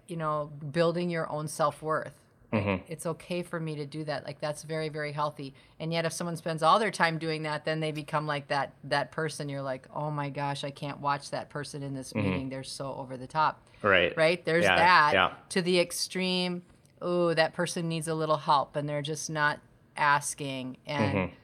you 0.09 0.17
know 0.17 0.51
building 0.73 1.11
your 1.11 1.31
own 1.31 1.49
self-worth 1.49 2.13
Like, 2.53 2.85
it's 2.89 3.07
okay 3.07 3.43
for 3.43 3.59
me 3.59 3.77
to 3.77 3.87
do 3.87 4.05
that 4.05 4.25
like 4.27 4.39
that's 4.41 4.63
very 4.63 4.89
very 4.91 5.11
healthy 5.13 5.55
and 5.81 5.93
yet 5.93 6.05
if 6.05 6.13
someone 6.13 6.37
spends 6.37 6.63
all 6.63 6.79
their 6.79 6.91
time 6.91 7.19
doing 7.19 7.43
that 7.45 7.65
then 7.65 7.81
they 7.81 7.93
become 7.93 8.27
like 8.27 8.49
that 8.49 8.75
that 8.85 9.11
person 9.11 9.49
you're 9.49 9.63
like 9.63 9.87
oh 9.95 10.11
my 10.11 10.29
gosh 10.29 10.63
i 10.63 10.71
can't 10.71 11.01
watch 11.01 11.31
that 11.31 11.49
person 11.51 11.83
in 11.83 11.95
this 11.95 12.15
meeting 12.15 12.49
they're 12.51 12.63
so 12.63 12.95
over 12.95 13.17
the 13.17 13.27
top 13.27 13.61
Right. 13.83 14.17
right? 14.17 14.45
There's 14.45 14.63
Yeah, 14.65 14.77
that 14.77 15.11
yeah. 15.15 15.33
to 15.49 15.61
the 15.63 15.81
extreme. 15.81 16.63
Oh, 17.01 17.35
that 17.35 17.53
person 17.53 17.89
needs 17.89 18.07
a 18.07 18.15
little 18.15 18.37
help, 18.37 18.77
and 18.77 18.89
they're 18.89 19.03
just 19.03 19.29
not 19.29 19.59
asking. 19.97 20.77
And 20.87 21.15
Mm-hmm. 21.17 21.35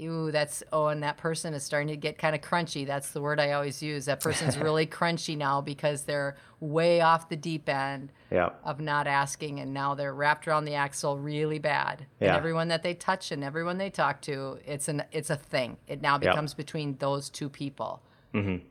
Ooh, 0.00 0.30
that's 0.30 0.62
oh, 0.72 0.86
and 0.88 1.02
that 1.02 1.16
person 1.16 1.54
is 1.54 1.62
starting 1.62 1.88
to 1.88 1.96
get 1.96 2.18
kind 2.18 2.34
of 2.34 2.40
crunchy. 2.42 2.86
That's 2.86 3.10
the 3.10 3.20
word 3.20 3.38
I 3.40 3.52
always 3.52 3.82
use. 3.82 4.04
That 4.06 4.20
person's 4.20 4.56
really 4.66 4.86
crunchy 4.86 5.36
now 5.36 5.60
because 5.60 6.02
they're 6.04 6.36
way 6.60 7.00
off 7.00 7.28
the 7.28 7.36
deep 7.36 7.68
end 7.68 8.12
Yeah. 8.30 8.50
of 8.64 8.80
not 8.80 9.06
asking, 9.06 9.60
and 9.60 9.72
now 9.72 9.94
they're 9.94 10.14
wrapped 10.14 10.46
around 10.48 10.64
the 10.64 10.74
axle 10.74 11.18
really 11.18 11.58
bad. 11.58 12.06
And 12.20 12.28
Yeah. 12.28 12.36
everyone 12.36 12.68
that 12.68 12.82
they 12.82 12.94
touch 12.94 13.30
and 13.32 13.42
everyone 13.44 13.78
they 13.78 13.90
talk 13.90 14.20
to, 14.22 14.58
it's 14.64 14.88
an 14.88 15.04
it's 15.12 15.30
a 15.30 15.36
thing. 15.36 15.76
It 15.86 16.00
now 16.00 16.18
becomes 16.18 16.54
between 16.54 16.96
those 16.98 17.30
two 17.30 17.48
people. 17.48 18.02
Mm-hmm. 18.34 18.64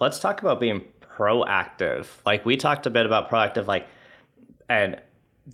Let's 0.00 0.18
talk 0.20 0.42
about 0.42 0.60
being 0.60 0.82
proactive. 1.00 2.06
Like 2.24 2.44
we 2.46 2.56
talked 2.56 2.86
a 2.86 2.90
bit 2.90 3.04
about 3.06 3.28
proactive, 3.30 3.66
like, 3.66 3.86
and 4.68 5.00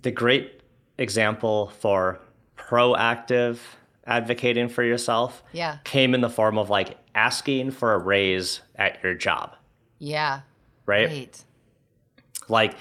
the 0.01 0.11
great 0.11 0.61
example 0.97 1.71
for 1.79 2.19
proactive 2.57 3.57
advocating 4.07 4.69
for 4.69 4.83
yourself 4.83 5.43
Yeah. 5.51 5.77
came 5.83 6.13
in 6.13 6.21
the 6.21 6.29
form 6.29 6.57
of 6.57 6.69
like 6.69 6.97
asking 7.15 7.71
for 7.71 7.93
a 7.93 7.97
raise 7.97 8.61
at 8.75 9.01
your 9.03 9.13
job. 9.15 9.55
Yeah. 9.99 10.41
right? 10.85 11.07
Right. 11.07 11.43
Like 12.47 12.75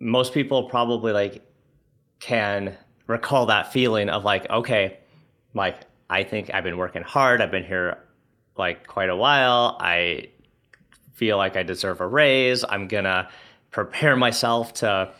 most 0.00 0.32
people 0.34 0.64
probably 0.64 1.12
like 1.12 1.42
can 2.20 2.76
recall 3.06 3.46
that 3.46 3.72
feeling 3.72 4.08
of 4.08 4.24
like, 4.24 4.48
okay, 4.50 4.98
like 5.54 5.76
I 6.08 6.22
think 6.24 6.50
I've 6.54 6.64
been 6.64 6.76
working 6.78 7.02
hard. 7.02 7.40
I've 7.40 7.50
been 7.50 7.64
here 7.64 7.98
like 8.56 8.86
quite 8.86 9.08
a 9.10 9.16
while. 9.16 9.76
I 9.80 10.28
feel 11.12 11.36
like 11.36 11.56
I 11.56 11.62
deserve 11.62 12.00
a 12.00 12.06
raise. 12.06 12.64
I'm 12.68 12.88
gonna 12.88 13.28
prepare 13.70 14.16
myself 14.16 14.72
to 14.74 15.10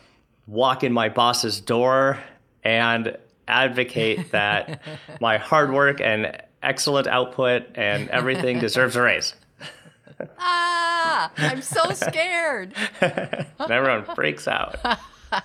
walk 0.47 0.83
in 0.85 0.92
my 0.92 1.09
boss's 1.09 1.61
door 1.61 2.18
and 2.64 3.16
advocate 3.49 4.31
that 4.33 4.81
my 5.21 5.39
hard 5.39 5.73
work 5.73 6.01
and 6.01 6.41
excellent 6.63 7.07
output 7.07 7.65
and 7.75 8.09
everything 8.11 8.59
deserves 8.61 8.97
a 8.97 9.03
raise. 9.03 9.35
Ah, 10.39 11.33
I'm 11.37 11.63
so 11.63 11.91
scared. 11.95 12.75
everyone 13.61 14.05
freaks 14.15 14.47
out. 14.47 14.77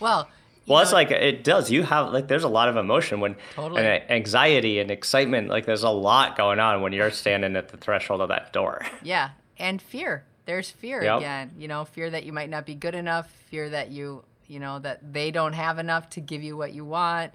Well, 0.00 0.28
Well, 0.66 0.80
it's 0.80 0.92
like 0.92 1.10
it 1.10 1.44
does. 1.44 1.70
You 1.70 1.82
have 1.82 2.12
like 2.12 2.28
there's 2.28 2.44
a 2.44 2.48
lot 2.48 2.68
of 2.68 2.76
emotion 2.76 3.20
when 3.20 3.36
Totally. 3.54 3.82
and 3.84 4.02
anxiety 4.10 4.78
and 4.78 4.90
excitement. 4.90 5.48
Like 5.48 5.66
there's 5.66 5.82
a 5.82 5.90
lot 5.90 6.36
going 6.36 6.58
on 6.60 6.80
when 6.82 6.92
you're 6.92 7.10
standing 7.10 7.56
at 7.56 7.68
the 7.68 7.76
threshold 7.76 8.20
of 8.20 8.28
that 8.28 8.52
door. 8.52 8.84
yeah, 9.02 9.30
and 9.58 9.82
fear. 9.82 10.24
There's 10.46 10.70
fear 10.70 11.02
Yep. 11.02 11.18
again. 11.18 11.50
You 11.58 11.68
know, 11.68 11.84
fear 11.84 12.08
that 12.10 12.24
you 12.24 12.32
might 12.32 12.48
not 12.48 12.64
be 12.64 12.74
good 12.74 12.94
enough, 12.94 13.28
fear 13.50 13.68
that 13.70 13.90
you, 13.90 14.24
you 14.50 14.58
know, 14.60 14.78
that 14.80 15.12
they 15.12 15.30
don't 15.30 15.52
have 15.52 15.78
enough 15.78 16.10
to 16.10 16.20
give 16.20 16.42
you 16.42 16.56
what 16.56 16.72
you 16.72 16.84
want. 16.84 17.32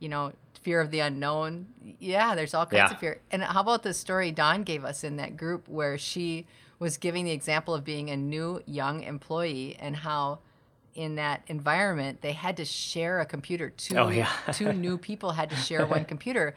You 0.00 0.08
know, 0.10 0.32
fear 0.62 0.80
of 0.80 0.90
the 0.90 1.00
unknown. 1.00 1.66
Yeah, 1.98 2.34
there's 2.34 2.52
all 2.54 2.66
kinds 2.66 2.90
Yeah. 2.90 2.92
of 2.92 2.98
fear. 3.00 3.20
And 3.30 3.42
how 3.42 3.60
about 3.62 3.82
the 3.82 3.94
story 3.94 4.30
Dawn 4.30 4.62
gave 4.64 4.84
us 4.84 5.02
in 5.02 5.16
that 5.16 5.36
group 5.36 5.66
where 5.68 5.96
she 5.98 6.46
was 6.78 6.96
giving 6.98 7.24
the 7.24 7.32
example 7.32 7.74
of 7.74 7.84
being 7.84 8.10
a 8.10 8.16
new 8.16 8.62
young 8.66 9.02
employee 9.02 9.76
and 9.80 9.96
how 9.96 10.38
in 10.94 11.14
that 11.16 11.42
environment 11.46 12.20
they 12.22 12.32
had 12.32 12.56
to 12.58 12.64
share 12.64 13.20
a 13.20 13.26
computer. 13.26 13.70
Two 13.70 13.96
Oh, 13.96 14.08
yeah. 14.08 14.28
two 14.52 14.72
new 14.72 14.98
people 14.98 15.32
had 15.32 15.48
to 15.50 15.56
share 15.56 15.86
one 15.86 16.04
computer. 16.14 16.54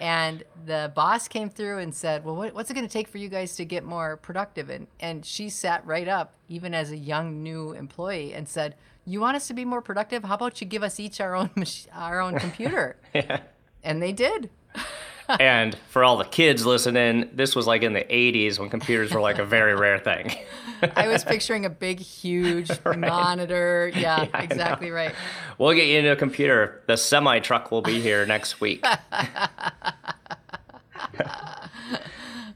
And 0.00 0.42
the 0.66 0.92
boss 0.94 1.28
came 1.28 1.50
through 1.50 1.78
and 1.78 1.94
said, 1.94 2.24
"Well, 2.24 2.36
what, 2.36 2.54
what's 2.54 2.70
it 2.70 2.74
going 2.74 2.86
to 2.86 2.92
take 2.92 3.08
for 3.08 3.18
you 3.18 3.28
guys 3.28 3.56
to 3.56 3.64
get 3.64 3.84
more 3.84 4.16
productive?" 4.16 4.68
And 4.70 4.86
and 5.00 5.24
she 5.24 5.48
sat 5.48 5.86
right 5.86 6.08
up, 6.08 6.34
even 6.48 6.74
as 6.74 6.90
a 6.90 6.96
young 6.96 7.42
new 7.42 7.72
employee, 7.72 8.34
and 8.34 8.48
said, 8.48 8.74
"You 9.04 9.20
want 9.20 9.36
us 9.36 9.46
to 9.48 9.54
be 9.54 9.64
more 9.64 9.82
productive? 9.82 10.24
How 10.24 10.34
about 10.34 10.60
you 10.60 10.66
give 10.66 10.82
us 10.82 10.98
each 10.98 11.20
our 11.20 11.34
own 11.34 11.50
mach- 11.54 11.88
our 11.94 12.20
own 12.20 12.38
computer?" 12.38 12.96
And 13.86 14.00
they 14.02 14.12
did. 14.12 14.48
And 15.28 15.76
for 15.88 16.04
all 16.04 16.16
the 16.16 16.24
kids 16.24 16.64
listening, 16.66 17.28
this 17.32 17.54
was 17.56 17.66
like 17.66 17.82
in 17.82 17.92
the 17.92 18.04
80s 18.04 18.58
when 18.58 18.70
computers 18.70 19.12
were 19.12 19.20
like 19.20 19.38
a 19.38 19.44
very 19.44 19.74
rare 19.80 19.98
thing. 19.98 20.34
I 20.96 21.08
was 21.08 21.24
picturing 21.24 21.64
a 21.64 21.70
big, 21.70 22.00
huge 22.00 22.70
monitor. 22.84 23.90
Yeah, 23.94 24.28
know. 24.34 24.40
exactly 24.40 24.90
right. 24.90 25.14
we'll 25.58 25.74
get 25.74 25.86
you 25.86 25.98
into 25.98 26.12
a 26.12 26.16
computer. 26.16 26.82
The 26.86 26.96
semi 26.96 27.38
truck 27.40 27.70
will 27.70 27.82
be 27.82 28.00
here 28.00 28.26
next 28.26 28.60
week. 28.60 28.84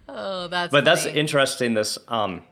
Oh, 0.09 0.49
that's. 0.49 0.73
but 0.73 0.85
that's 0.85 1.07
interesting. 1.07 1.75
This 1.75 1.99
um, 2.09 2.43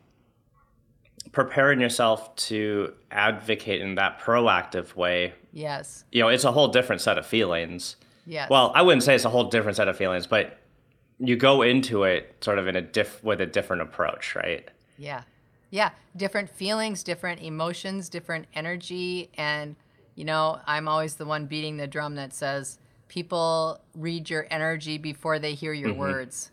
preparing 1.33 1.81
yourself 1.81 2.35
to 2.37 2.94
advocate 3.11 3.81
in 3.81 3.96
that 3.96 4.20
proactive 4.20 4.94
way. 4.94 5.35
yes, 5.52 6.05
You 6.12 6.22
know, 6.22 6.29
it's 6.29 6.44
a 6.44 6.52
whole 6.52 6.68
different 6.68 7.02
set 7.02 7.18
of 7.18 7.26
feelings. 7.26 7.96
Yes. 8.26 8.50
Well, 8.50 8.72
I 8.74 8.82
wouldn't 8.82 9.02
say 9.02 9.14
it's 9.14 9.24
a 9.24 9.30
whole 9.30 9.44
different 9.44 9.76
set 9.76 9.88
of 9.88 9.96
feelings, 9.96 10.26
but 10.26 10.58
you 11.18 11.36
go 11.36 11.62
into 11.62 12.04
it 12.04 12.36
sort 12.40 12.58
of 12.58 12.66
in 12.66 12.76
a 12.76 12.82
diff 12.82 13.22
with 13.24 13.40
a 13.40 13.46
different 13.46 13.82
approach, 13.82 14.34
right? 14.34 14.68
Yeah. 14.98 15.22
Yeah. 15.70 15.90
Different 16.16 16.50
feelings, 16.50 17.02
different 17.02 17.40
emotions, 17.42 18.08
different 18.08 18.46
energy. 18.54 19.30
And, 19.36 19.76
you 20.14 20.24
know, 20.24 20.60
I'm 20.66 20.88
always 20.88 21.14
the 21.14 21.26
one 21.26 21.46
beating 21.46 21.76
the 21.76 21.86
drum 21.86 22.16
that 22.16 22.34
says 22.34 22.78
people 23.08 23.80
read 23.94 24.28
your 24.28 24.46
energy 24.50 24.98
before 24.98 25.38
they 25.38 25.54
hear 25.54 25.72
your 25.72 25.90
mm-hmm. 25.90 26.00
words. 26.00 26.50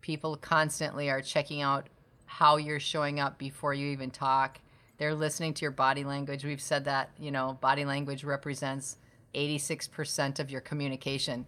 People 0.00 0.36
constantly 0.36 1.08
are 1.10 1.22
checking 1.22 1.62
out 1.62 1.88
how 2.26 2.56
you're 2.56 2.80
showing 2.80 3.20
up 3.20 3.38
before 3.38 3.74
you 3.74 3.88
even 3.88 4.10
talk. 4.10 4.60
They're 4.98 5.14
listening 5.14 5.54
to 5.54 5.62
your 5.62 5.70
body 5.70 6.04
language. 6.04 6.44
We've 6.44 6.60
said 6.60 6.84
that, 6.84 7.10
you 7.18 7.30
know, 7.30 7.56
body 7.60 7.84
language 7.84 8.24
represents 8.24 8.96
86% 9.38 10.38
of 10.40 10.50
your 10.50 10.60
communication. 10.60 11.46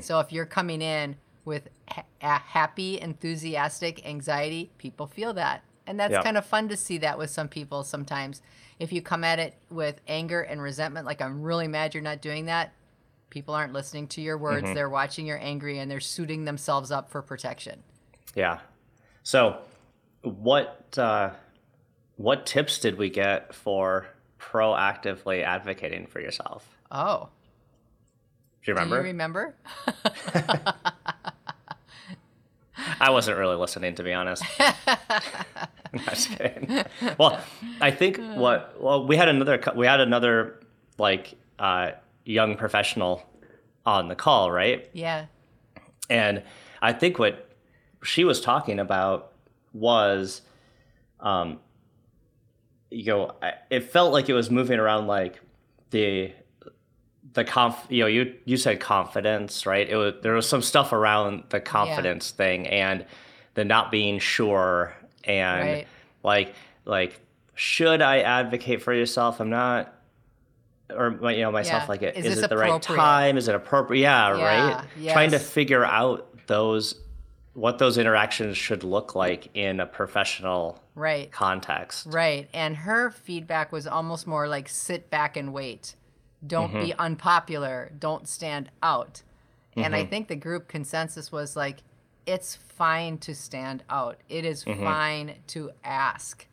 So 0.00 0.18
if 0.18 0.32
you're 0.32 0.44
coming 0.44 0.82
in 0.82 1.14
with 1.44 1.68
ha- 1.88 2.02
a 2.20 2.38
happy, 2.38 3.00
enthusiastic 3.00 4.04
anxiety, 4.04 4.72
people 4.76 5.06
feel 5.06 5.32
that. 5.34 5.62
And 5.86 6.00
that's 6.00 6.12
Yeah. 6.12 6.22
kind 6.22 6.36
of 6.36 6.44
fun 6.44 6.68
to 6.70 6.76
see 6.76 6.98
that 6.98 7.16
with 7.16 7.30
some 7.30 7.46
people 7.48 7.84
sometimes. 7.84 8.42
If 8.80 8.92
you 8.92 9.00
come 9.02 9.22
at 9.22 9.38
it 9.38 9.54
with 9.70 10.00
anger 10.08 10.40
and 10.40 10.60
resentment, 10.60 11.06
like 11.06 11.22
I'm 11.22 11.42
really 11.42 11.68
mad 11.68 11.94
you're 11.94 12.02
not 12.02 12.20
doing 12.20 12.46
that, 12.46 12.72
people 13.30 13.54
aren't 13.54 13.72
listening 13.72 14.08
to 14.08 14.20
your 14.20 14.36
words. 14.36 14.66
They're 14.74 14.90
watching 14.90 15.26
you're 15.26 15.38
angry 15.40 15.78
and 15.78 15.88
they're 15.88 16.00
suiting 16.00 16.44
themselves 16.44 16.90
up 16.90 17.08
for 17.08 17.22
protection. 17.22 17.84
Yeah. 18.34 18.58
So, 19.22 19.58
what 20.22 20.98
uh, 20.98 21.30
what 22.16 22.46
tips 22.46 22.80
did 22.80 22.98
we 22.98 23.10
get 23.10 23.54
for 23.54 24.08
proactively 24.40 25.44
advocating 25.44 26.06
for 26.06 26.20
yourself? 26.20 26.77
Oh, 26.90 27.28
Do 28.64 28.70
you 28.70 28.74
do 28.74 28.80
remember? 28.80 28.96
you 28.96 29.02
remember? 29.02 29.54
I 33.00 33.10
wasn't 33.10 33.38
really 33.38 33.56
listening, 33.56 33.94
to 33.96 34.02
be 34.02 34.12
honest. 34.12 34.42
I'm 34.58 35.98
just 36.06 36.30
kidding. 36.30 36.84
Well, 37.18 37.40
I 37.80 37.90
think 37.90 38.18
what 38.18 38.80
well 38.80 39.06
we 39.06 39.16
had 39.16 39.28
another 39.28 39.60
we 39.74 39.86
had 39.86 40.00
another 40.00 40.60
like 40.98 41.34
uh, 41.58 41.92
young 42.24 42.56
professional 42.56 43.22
on 43.84 44.08
the 44.08 44.14
call, 44.14 44.50
right? 44.50 44.88
Yeah. 44.92 45.26
And 46.10 46.42
I 46.80 46.92
think 46.92 47.18
what 47.18 47.48
she 48.02 48.24
was 48.24 48.40
talking 48.40 48.78
about 48.78 49.32
was, 49.72 50.42
um, 51.20 51.58
you 52.90 53.04
know, 53.06 53.32
it 53.70 53.80
felt 53.90 54.12
like 54.12 54.28
it 54.28 54.34
was 54.34 54.50
moving 54.50 54.78
around 54.78 55.06
like 55.06 55.40
the 55.90 56.32
the 57.34 57.44
conf. 57.44 57.76
You 57.88 58.02
know, 58.04 58.06
you 58.08 58.34
you 58.44 58.56
said 58.56 58.80
confidence, 58.80 59.66
right? 59.66 59.88
It 59.88 59.96
was 59.96 60.14
there 60.22 60.34
was 60.34 60.48
some 60.48 60.62
stuff 60.62 60.92
around 60.92 61.44
the 61.50 61.60
confidence 61.60 62.30
thing 62.30 62.66
and 62.66 63.04
the 63.54 63.64
not 63.64 63.90
being 63.90 64.18
sure 64.18 64.94
and 65.24 65.60
Right. 65.68 65.86
like 66.22 66.54
like 66.84 67.20
should 67.54 68.00
I 68.02 68.20
advocate 68.20 68.82
for 68.82 68.94
yourself? 68.94 69.40
I'm 69.40 69.50
not. 69.50 69.94
Or 70.90 71.10
you 71.32 71.42
know 71.42 71.52
myself 71.52 71.82
Yeah. 71.82 71.88
like 71.88 72.02
it 72.02 72.16
Is 72.16 72.24
is 72.24 72.42
it 72.42 72.48
the 72.50 72.56
right 72.56 72.80
time? 72.80 73.36
Is 73.36 73.48
it 73.48 73.54
appropriate? 73.54 74.00
Yeah, 74.02 74.36
Yeah, 74.36 74.44
right. 74.44 75.12
Trying 75.12 75.30
to 75.32 75.38
figure 75.38 75.84
out 75.84 76.46
those 76.46 76.94
what 77.52 77.78
those 77.78 77.98
interactions 77.98 78.56
should 78.56 78.84
look 78.84 79.14
like 79.16 79.48
in 79.54 79.80
a 79.80 79.86
professional 79.86 80.80
Right. 80.94 81.30
context. 81.32 82.06
Right. 82.08 82.48
And 82.54 82.76
her 82.76 83.10
feedback 83.10 83.72
was 83.72 83.86
almost 83.86 84.26
more 84.28 84.46
like 84.48 84.68
sit 84.68 85.10
back 85.10 85.36
and 85.36 85.52
wait. 85.52 85.94
Don't 86.46 86.72
be 86.72 86.78
Mm-hmm. 86.90 87.00
unpopular. 87.00 87.90
Don't 87.98 88.28
stand 88.28 88.70
out. 88.82 89.22
And 89.76 89.94
I 89.94 90.04
think 90.04 90.26
the 90.28 90.36
group 90.36 90.66
consensus 90.66 91.30
was 91.30 91.54
like, 91.54 91.78
it's 92.26 92.56
fine 92.56 93.18
to 93.18 93.34
stand 93.34 93.84
out. 93.88 94.18
It 94.28 94.44
is 94.44 94.64
Mm-hmm. 94.64 94.82
fine 94.84 95.34
to 95.48 95.70
ask. 95.84 96.46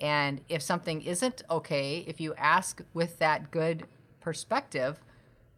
And 0.00 0.40
if 0.48 0.62
something 0.62 1.02
isn't 1.02 1.42
okay, 1.50 2.04
if 2.06 2.20
you 2.20 2.34
ask 2.34 2.80
with 2.94 3.18
that 3.18 3.50
good 3.50 3.84
perspective, 4.20 5.00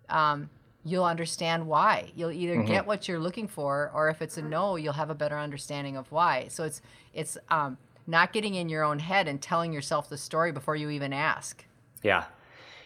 um, 0.08 0.48
you'll 0.84 1.04
understand 1.04 1.66
why. 1.66 2.12
You'll 2.14 2.30
either 2.32 2.56
Mm-hmm. 2.56 2.66
get 2.66 2.86
what 2.86 3.08
you're 3.08 3.18
looking 3.18 3.48
for, 3.48 3.90
or 3.94 4.08
if 4.08 4.22
it's 4.22 4.36
a 4.38 4.42
no, 4.42 4.76
you'll 4.76 4.92
have 4.94 5.10
a 5.10 5.14
better 5.14 5.38
understanding 5.38 5.96
of 5.96 6.10
why. 6.12 6.48
So 6.48 6.64
it's 6.64 6.80
it's 7.12 7.36
um, 7.50 7.76
not 8.06 8.32
getting 8.32 8.54
in 8.54 8.68
your 8.68 8.84
own 8.84 9.00
head 9.00 9.26
and 9.28 9.40
telling 9.42 9.72
yourself 9.72 10.08
the 10.08 10.16
story 10.18 10.52
before 10.52 10.76
you 10.76 10.90
even 10.90 11.12
ask. 11.12 11.64
Yeah. 12.02 12.24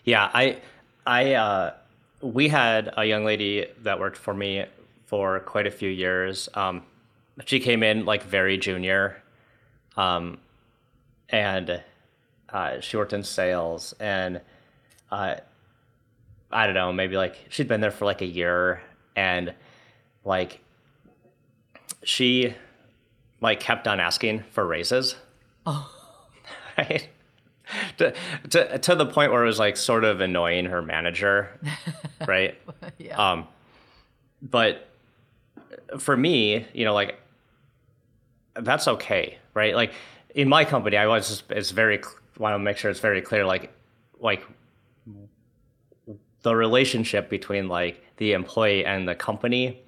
Yeah, 0.05 0.31
I 0.33 0.59
I 1.07 1.35
uh 1.35 1.75
we 2.23 2.49
had 2.49 2.93
a 2.97 3.05
young 3.05 3.25
lady 3.25 3.67
that 3.83 3.99
worked 3.99 4.17
for 4.17 4.35
me 4.35 4.67
for 5.07 5.41
quite 5.41 5.67
a 5.67 5.71
few 5.71 5.89
years. 5.91 6.49
Um 6.55 6.83
she 7.47 7.61
came 7.61 7.83
in 7.83 8.05
like 8.05 8.23
very 8.25 8.59
junior. 8.59 9.23
Um 9.97 10.39
and 11.29 11.83
uh 12.51 12.81
she 12.81 12.97
worked 12.97 13.13
in 13.13 13.23
sales 13.23 13.95
and 14.01 14.41
uh 15.11 15.37
I 16.53 16.67
don't 16.67 16.75
know, 16.75 16.93
maybe 16.93 17.17
like 17.17 17.37
she'd 17.49 17.69
been 17.69 17.81
there 17.81 17.93
for 17.93 18.05
like 18.07 18.23
a 18.23 18.27
year 18.27 18.83
and 19.15 19.55
like 20.25 20.61
she 22.03 22.55
like 23.41 23.61
kept 23.61 23.87
on 23.87 24.01
asking 24.01 24.45
for 24.51 24.67
raises. 24.67 25.17
Oh. 25.67 25.91
Right? 26.79 27.11
To, 27.99 28.13
to 28.51 28.79
to 28.79 28.95
the 28.95 29.07
point 29.07 29.33
where 29.33 29.43
it 29.45 29.47
was 29.47 29.59
like 29.59 29.77
sort 29.77 30.05
of 30.05 30.21
annoying 30.21 30.67
her 30.67 30.83
manager, 30.83 31.49
right? 32.27 32.59
yeah. 32.99 33.17
Um, 33.33 33.47
but 34.43 34.89
for 35.99 36.17
me, 36.17 36.67
you 36.73 36.85
know, 36.85 36.95
like 36.95 37.19
that's 38.55 38.89
okay. 38.89 39.39
right? 39.55 39.75
Like 39.75 39.93
in 40.35 40.49
my 40.49 40.65
company, 40.65 40.97
I 40.97 41.07
was 41.07 41.29
just, 41.29 41.51
it's 41.51 41.71
very 41.71 42.01
want 42.39 42.55
to 42.55 42.59
make 42.59 42.77
sure 42.79 42.91
it's 42.91 43.01
very 43.01 43.21
clear, 43.21 43.45
like 43.45 43.73
like 44.19 44.43
the 46.43 46.55
relationship 46.55 47.29
between 47.29 47.69
like 47.69 48.03
the 48.17 48.33
employee 48.33 48.85
and 48.85 49.07
the 49.09 49.15
company. 49.15 49.83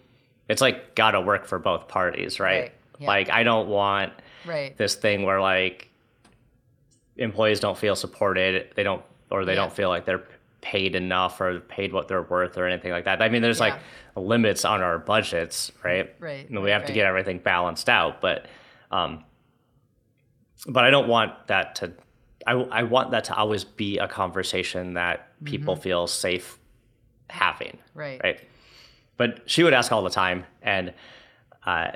It's 0.48 0.60
like 0.60 0.94
got 0.94 1.12
to 1.12 1.20
work 1.20 1.46
for 1.46 1.58
both 1.58 1.88
parties, 1.88 2.38
right? 2.38 2.60
Right, 2.60 2.72
yeah. 2.98 3.06
Like 3.06 3.30
I 3.30 3.42
don't 3.42 3.68
want 3.68 4.12
Right. 4.44 4.76
this 4.76 4.96
thing 4.96 5.22
where 5.22 5.40
like 5.40 5.88
employees 7.16 7.60
don't 7.60 7.76
feel 7.78 7.94
supported, 7.96 8.70
they 8.74 8.82
don't 8.82 9.02
or 9.30 9.44
they 9.44 9.52
Yeah. 9.52 9.56
don't 9.62 9.72
feel 9.72 9.88
like 9.88 10.04
they're 10.04 10.24
paid 10.60 10.94
enough 10.94 11.40
or 11.40 11.58
paid 11.60 11.92
what 11.92 12.06
they're 12.08 12.22
worth 12.22 12.56
or 12.56 12.66
anything 12.66 12.92
like 12.92 13.04
that. 13.04 13.20
I 13.20 13.28
mean, 13.28 13.42
there's 13.42 13.58
like 13.60 13.74
limits 14.14 14.64
on 14.64 14.80
our 14.82 14.98
budgets, 14.98 15.72
right? 15.82 16.14
Right, 16.20 16.48
And 16.48 16.58
we 16.62 16.70
right, 16.70 16.72
have 16.78 16.84
to 16.86 16.92
get 16.92 17.06
everything 17.06 17.38
balanced 17.38 17.88
out, 17.88 18.20
but 18.20 18.46
um 18.90 19.24
but 20.68 20.84
I 20.84 20.90
don't 20.90 21.08
want 21.08 21.48
that 21.48 21.74
to 21.76 21.92
I 22.46 22.52
I 22.52 22.82
want 22.84 23.10
that 23.12 23.24
to 23.24 23.34
always 23.36 23.64
be 23.64 23.98
a 23.98 24.06
conversation 24.08 24.94
that 24.94 25.28
people 25.44 25.74
feel 25.76 26.06
safe 26.06 26.58
having 27.30 27.78
Mm-hmm. 27.78 27.98
Right. 27.98 28.20
right? 28.22 28.40
But 29.16 29.42
she 29.46 29.62
would 29.62 29.74
ask 29.74 29.92
all 29.92 30.02
the 30.02 30.10
time, 30.10 30.44
and 30.62 30.92
uh, 31.66 31.92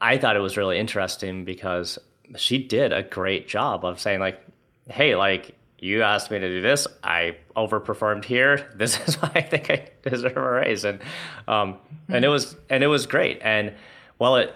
I 0.00 0.18
thought 0.18 0.34
it 0.36 0.40
was 0.40 0.56
really 0.56 0.78
interesting 0.78 1.44
because 1.44 1.98
she 2.36 2.58
did 2.58 2.92
a 2.92 3.02
great 3.02 3.46
job 3.48 3.84
of 3.84 4.00
saying 4.00 4.20
like, 4.20 4.40
"Hey, 4.88 5.14
like 5.16 5.54
you 5.78 6.02
asked 6.02 6.30
me 6.30 6.38
to 6.38 6.48
do 6.48 6.60
this, 6.62 6.86
I 7.04 7.36
overperformed 7.56 8.24
here. 8.24 8.66
This 8.76 8.98
is 9.08 9.14
why 9.20 9.30
I 9.34 9.42
think 9.42 9.70
I 9.70 9.88
deserve 10.08 10.36
a 10.36 10.50
raise," 10.50 10.84
and 10.84 11.00
um, 11.48 11.78
and 12.08 12.24
it 12.24 12.28
was 12.28 12.56
and 12.70 12.82
it 12.82 12.88
was 12.88 13.06
great. 13.06 13.38
And 13.42 13.72
while 14.18 14.36
it 14.36 14.54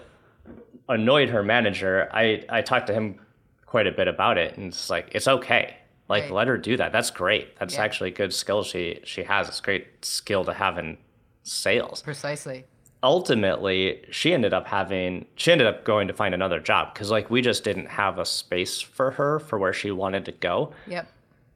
annoyed 0.89 1.29
her 1.29 1.43
manager, 1.43 2.09
I 2.13 2.43
I 2.49 2.61
talked 2.61 2.87
to 2.87 2.93
him 2.93 3.19
quite 3.65 3.87
a 3.87 3.91
bit 3.91 4.07
about 4.07 4.37
it, 4.37 4.57
and 4.57 4.67
it's 4.67 4.89
like 4.89 5.09
it's 5.13 5.27
okay. 5.27 5.75
Like 6.09 6.23
Right. 6.23 6.31
let 6.33 6.47
her 6.47 6.57
do 6.57 6.75
that. 6.77 6.91
That's 6.91 7.09
great. 7.11 7.57
That's 7.57 7.75
Yeah. 7.75 7.83
actually 7.83 8.09
a 8.09 8.13
good 8.13 8.33
skill 8.33 8.63
she 8.63 8.99
she 9.05 9.23
has. 9.23 9.47
It's 9.47 9.59
a 9.59 9.63
great 9.63 10.03
skill 10.05 10.43
to 10.45 10.53
have 10.53 10.77
in 10.77 10.97
sales. 11.43 12.01
Precisely. 12.01 12.65
Ultimately, 13.03 14.05
she 14.11 14.31
ended 14.33 14.53
up 14.53 14.67
having 14.67 15.25
she 15.35 15.51
ended 15.51 15.65
up 15.67 15.83
going 15.85 16.07
to 16.07 16.13
find 16.13 16.33
another 16.35 16.59
job 16.59 16.93
because 16.93 17.09
like 17.09 17.29
we 17.31 17.41
just 17.41 17.63
didn't 17.63 17.87
have 17.87 18.19
a 18.19 18.25
space 18.25 18.79
for 18.79 19.11
her 19.11 19.39
for 19.39 19.57
where 19.57 19.73
she 19.73 19.89
wanted 19.89 20.25
to 20.25 20.31
go, 20.33 20.71
Yep. 20.85 21.07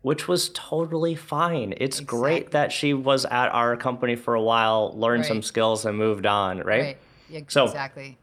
which 0.01 0.27
was 0.27 0.49
totally 0.55 1.13
fine. 1.13 1.73
It's 1.77 1.99
Exactly. 1.99 2.19
great 2.19 2.51
that 2.51 2.71
she 2.71 2.95
was 2.95 3.25
at 3.25 3.49
our 3.49 3.77
company 3.77 4.15
for 4.15 4.33
a 4.33 4.41
while, 4.41 4.91
learned 4.97 5.25
some 5.27 5.43
skills 5.43 5.85
and 5.85 5.95
moved 5.97 6.25
on, 6.25 6.57
right? 6.59 6.81
Right. 6.81 6.97
Yeah, 7.29 7.41
So- 7.47 7.65
exactly. 7.65 8.17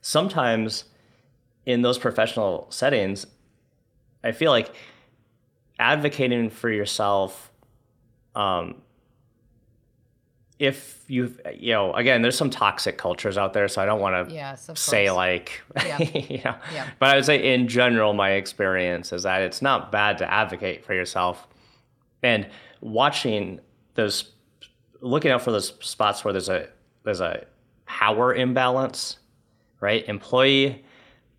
sometimes 0.00 0.84
in 1.66 1.82
those 1.82 1.98
professional 1.98 2.66
settings, 2.70 3.26
I 4.24 4.32
feel 4.32 4.50
like 4.50 4.74
advocating 5.78 6.50
for 6.50 6.68
yourself, 6.68 7.52
um, 8.34 8.82
if 10.60 11.04
you, 11.08 11.34
you 11.54 11.72
know, 11.72 11.92
again, 11.94 12.20
there's 12.20 12.36
some 12.36 12.50
toxic 12.50 12.98
cultures 12.98 13.38
out 13.38 13.54
there, 13.54 13.66
so 13.66 13.80
I 13.82 13.86
don't 13.86 13.98
want 14.00 14.28
to 14.28 14.32
Yes, 14.34 14.68
say 14.74 15.06
course. 15.06 15.16
like, 15.16 15.62
Yeah. 15.86 15.98
you 15.98 16.40
know, 16.44 16.54
Yeah. 16.72 16.86
but 16.98 17.08
I 17.08 17.14
would 17.16 17.24
say 17.24 17.54
in 17.54 17.66
general, 17.66 18.12
my 18.12 18.32
experience 18.32 19.10
is 19.12 19.22
that 19.22 19.40
it's 19.40 19.62
not 19.62 19.90
bad 19.90 20.18
to 20.18 20.30
advocate 20.30 20.84
for 20.84 20.92
yourself 20.94 21.48
and 22.22 22.46
watching 22.82 23.58
those, 23.94 24.32
looking 25.00 25.30
out 25.30 25.40
for 25.40 25.50
those 25.50 25.72
spots 25.80 26.24
where 26.24 26.32
there's 26.32 26.50
a, 26.50 26.68
there's 27.04 27.22
a 27.22 27.44
power 27.86 28.34
imbalance, 28.34 29.18
right? 29.80 30.06
Employee, 30.08 30.84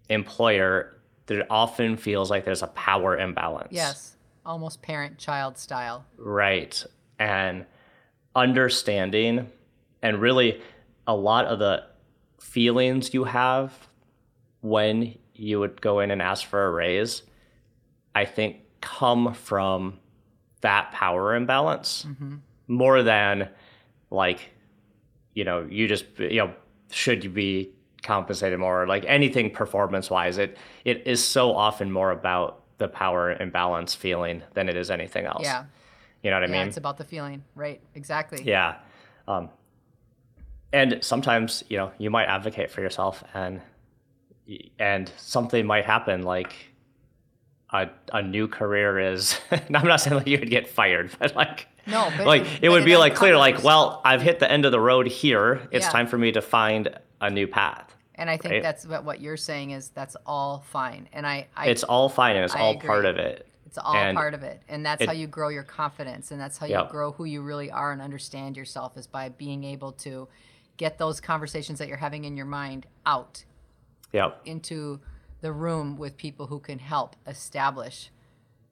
employer, 0.09 0.97
there 1.27 1.45
often 1.49 1.95
feels 1.95 2.31
like 2.31 2.43
there's 2.43 2.63
a 2.63 2.67
power 2.67 3.17
imbalance. 3.17 3.69
Yes. 3.71 4.17
Almost 4.45 4.81
parent 4.81 5.19
child 5.19 5.59
style. 5.59 6.05
Right. 6.17 6.83
And 7.19 7.65
understanding 8.35 9.49
and 10.01 10.21
really 10.21 10.61
a 11.07 11.15
lot 11.15 11.45
of 11.45 11.59
the 11.59 11.83
feelings 12.39 13.13
you 13.13 13.23
have 13.23 13.73
when 14.61 15.17
you 15.33 15.59
would 15.59 15.81
go 15.81 15.99
in 15.99 16.11
and 16.11 16.21
ask 16.21 16.45
for 16.45 16.65
a 16.65 16.71
raise, 16.71 17.23
I 18.13 18.25
think 18.25 18.57
come 18.81 19.33
from 19.33 19.99
that 20.61 20.91
power 20.91 21.35
imbalance 21.35 22.05
mm-hmm. 22.07 22.35
more 22.67 23.03
than 23.03 23.49
like, 24.09 24.51
you 25.33 25.43
know, 25.43 25.67
you 25.69 25.87
just, 25.87 26.05
you 26.19 26.37
know, 26.37 26.53
should 26.91 27.23
you 27.23 27.29
be 27.29 27.71
compensated 28.03 28.59
more? 28.59 28.85
Like 28.85 29.05
anything 29.07 29.51
performance 29.51 30.09
wise, 30.09 30.37
it, 30.37 30.57
it 30.85 31.07
is 31.07 31.23
so 31.23 31.55
often 31.55 31.91
more 31.91 32.11
about 32.11 32.63
the 32.77 32.87
power 32.87 33.31
imbalance 33.33 33.95
feeling 33.95 34.43
than 34.53 34.67
it 34.67 34.75
is 34.75 34.91
anything 34.91 35.25
else. 35.25 35.43
Yeah. 35.43 35.65
You 36.23 36.29
know 36.29 36.37
what 36.37 36.43
I 36.43 36.47
yeah, 36.53 36.59
mean? 36.59 36.67
it's 36.67 36.77
about 36.77 36.97
the 36.97 37.03
feeling. 37.03 37.43
Right. 37.55 37.81
Exactly. 37.95 38.43
Yeah. 38.43 38.75
Um, 39.27 39.49
and 40.73 40.99
sometimes, 41.01 41.63
you 41.69 41.77
know, 41.77 41.91
you 41.97 42.09
might 42.09 42.25
advocate 42.25 42.71
for 42.71 42.81
yourself 42.81 43.23
and 43.33 43.61
and 44.79 45.11
something 45.17 45.65
might 45.65 45.85
happen 45.85 46.23
like 46.23 46.53
a, 47.71 47.87
a 48.11 48.21
new 48.21 48.47
career 48.47 48.99
is 48.99 49.39
and 49.51 49.75
I'm 49.77 49.87
not 49.87 50.01
saying 50.01 50.17
like 50.17 50.27
you 50.27 50.39
would 50.39 50.49
get 50.49 50.67
fired, 50.67 51.11
but 51.19 51.35
like 51.35 51.67
No, 51.87 52.11
but 52.17 52.27
like 52.27 52.45
it 52.61 52.69
would 52.69 52.85
be 52.85 52.97
like 52.97 53.15
clear 53.15 53.37
like 53.37 53.63
well, 53.63 54.01
I've 54.05 54.21
hit 54.21 54.39
the 54.39 54.51
end 54.51 54.65
of 54.65 54.71
the 54.71 54.79
road 54.79 55.07
here. 55.07 55.61
It's 55.71 55.85
Yeah. 55.85 55.91
time 55.91 56.07
for 56.07 56.17
me 56.17 56.31
to 56.33 56.41
find 56.41 56.89
a 57.19 57.29
new 57.29 57.47
path. 57.47 57.95
And 58.15 58.29
I 58.29 58.37
think 58.37 58.53
right? 58.53 58.63
that's 58.63 58.85
what 58.85 59.03
what 59.03 59.19
you're 59.21 59.37
saying 59.37 59.71
is 59.71 59.89
that's 59.89 60.15
all 60.25 60.63
fine. 60.67 61.09
And 61.13 61.25
I, 61.25 61.47
I 61.55 61.67
It's 61.67 61.83
all 61.83 62.07
fine 62.09 62.35
and 62.35 62.45
it's 62.45 62.55
I 62.55 62.59
all 62.59 62.77
part 62.79 63.05
of 63.05 63.17
it. 63.17 63.47
It's 63.71 63.77
all 63.77 63.95
And 63.95 64.17
part 64.17 64.33
of 64.33 64.43
it. 64.43 64.61
And 64.67 64.85
that's 64.85 65.01
it- 65.01 65.05
how 65.07 65.13
you 65.13 65.27
grow 65.27 65.47
your 65.47 65.63
confidence. 65.63 66.29
And 66.31 66.41
that's 66.41 66.57
how 66.57 66.65
you 66.65 66.83
grow 66.89 67.13
who 67.13 67.23
you 67.23 67.41
really 67.41 67.71
are 67.71 67.93
and 67.93 68.01
understand 68.01 68.57
yourself 68.57 68.97
is 68.97 69.07
by 69.07 69.29
being 69.29 69.63
able 69.63 69.93
to 69.93 70.27
get 70.75 70.97
those 70.97 71.21
conversations 71.21 71.79
that 71.79 71.87
you're 71.87 71.95
having 71.95 72.25
in 72.25 72.35
your 72.35 72.45
mind 72.45 72.85
out 73.05 73.45
Yep. 74.11 74.41
into 74.43 74.99
the 75.39 75.53
room 75.53 75.95
with 75.95 76.17
people 76.17 76.47
who 76.47 76.59
can 76.59 76.79
help 76.79 77.15
establish 77.25 78.11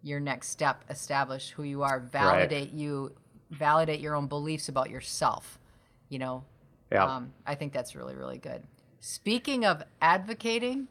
your 0.03 0.19
next 0.19 0.49
step, 0.49 0.83
establish 0.89 1.51
who 1.51 1.63
you 1.63 1.81
are, 1.81 2.01
validate 2.01 2.73
you, 2.73 3.15
validate 3.51 4.01
your 4.01 4.15
own 4.15 4.27
beliefs 4.27 4.67
about 4.67 4.89
yourself. 4.89 5.59
You 6.09 6.19
know, 6.19 6.43
Yeah. 6.91 7.05
um, 7.05 7.31
I 7.47 7.55
think 7.55 7.71
that's 7.71 7.95
really, 7.95 8.15
really 8.15 8.37
good. 8.37 8.63
Speaking 8.99 9.63
of 9.65 9.81
advocating, 10.01 10.89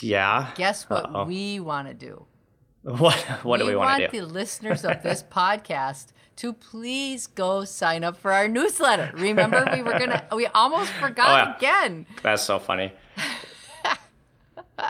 yeah. 0.00 0.52
guess 0.54 0.88
what 0.88 1.04
Uh-oh. 1.10 1.26
we 1.26 1.60
want 1.60 1.88
to 1.88 1.94
do? 1.94 2.24
What 2.98 3.14
what 3.44 3.58
do 3.60 3.66
we 3.66 3.74
want 3.76 3.98
to 4.00 4.08
do? 4.08 4.12
We 4.12 4.20
want 4.20 4.28
the 4.28 4.34
listeners 4.40 4.84
of 4.84 5.02
this 5.02 5.22
podcast 5.22 6.08
to 6.36 6.52
please 6.52 7.26
go 7.26 7.64
sign 7.64 8.04
up 8.04 8.16
for 8.16 8.32
our 8.32 8.46
newsletter. 8.48 9.10
Remember, 9.14 9.66
we 9.72 9.82
were 9.82 9.98
gonna, 9.98 10.24
we 10.34 10.46
almost 10.48 10.90
forgot 10.92 11.28
Oh, 11.28 11.34
yeah. 11.50 11.56
again. 11.56 12.06
That's 12.22 12.42
so 12.42 12.58
funny. 12.58 12.92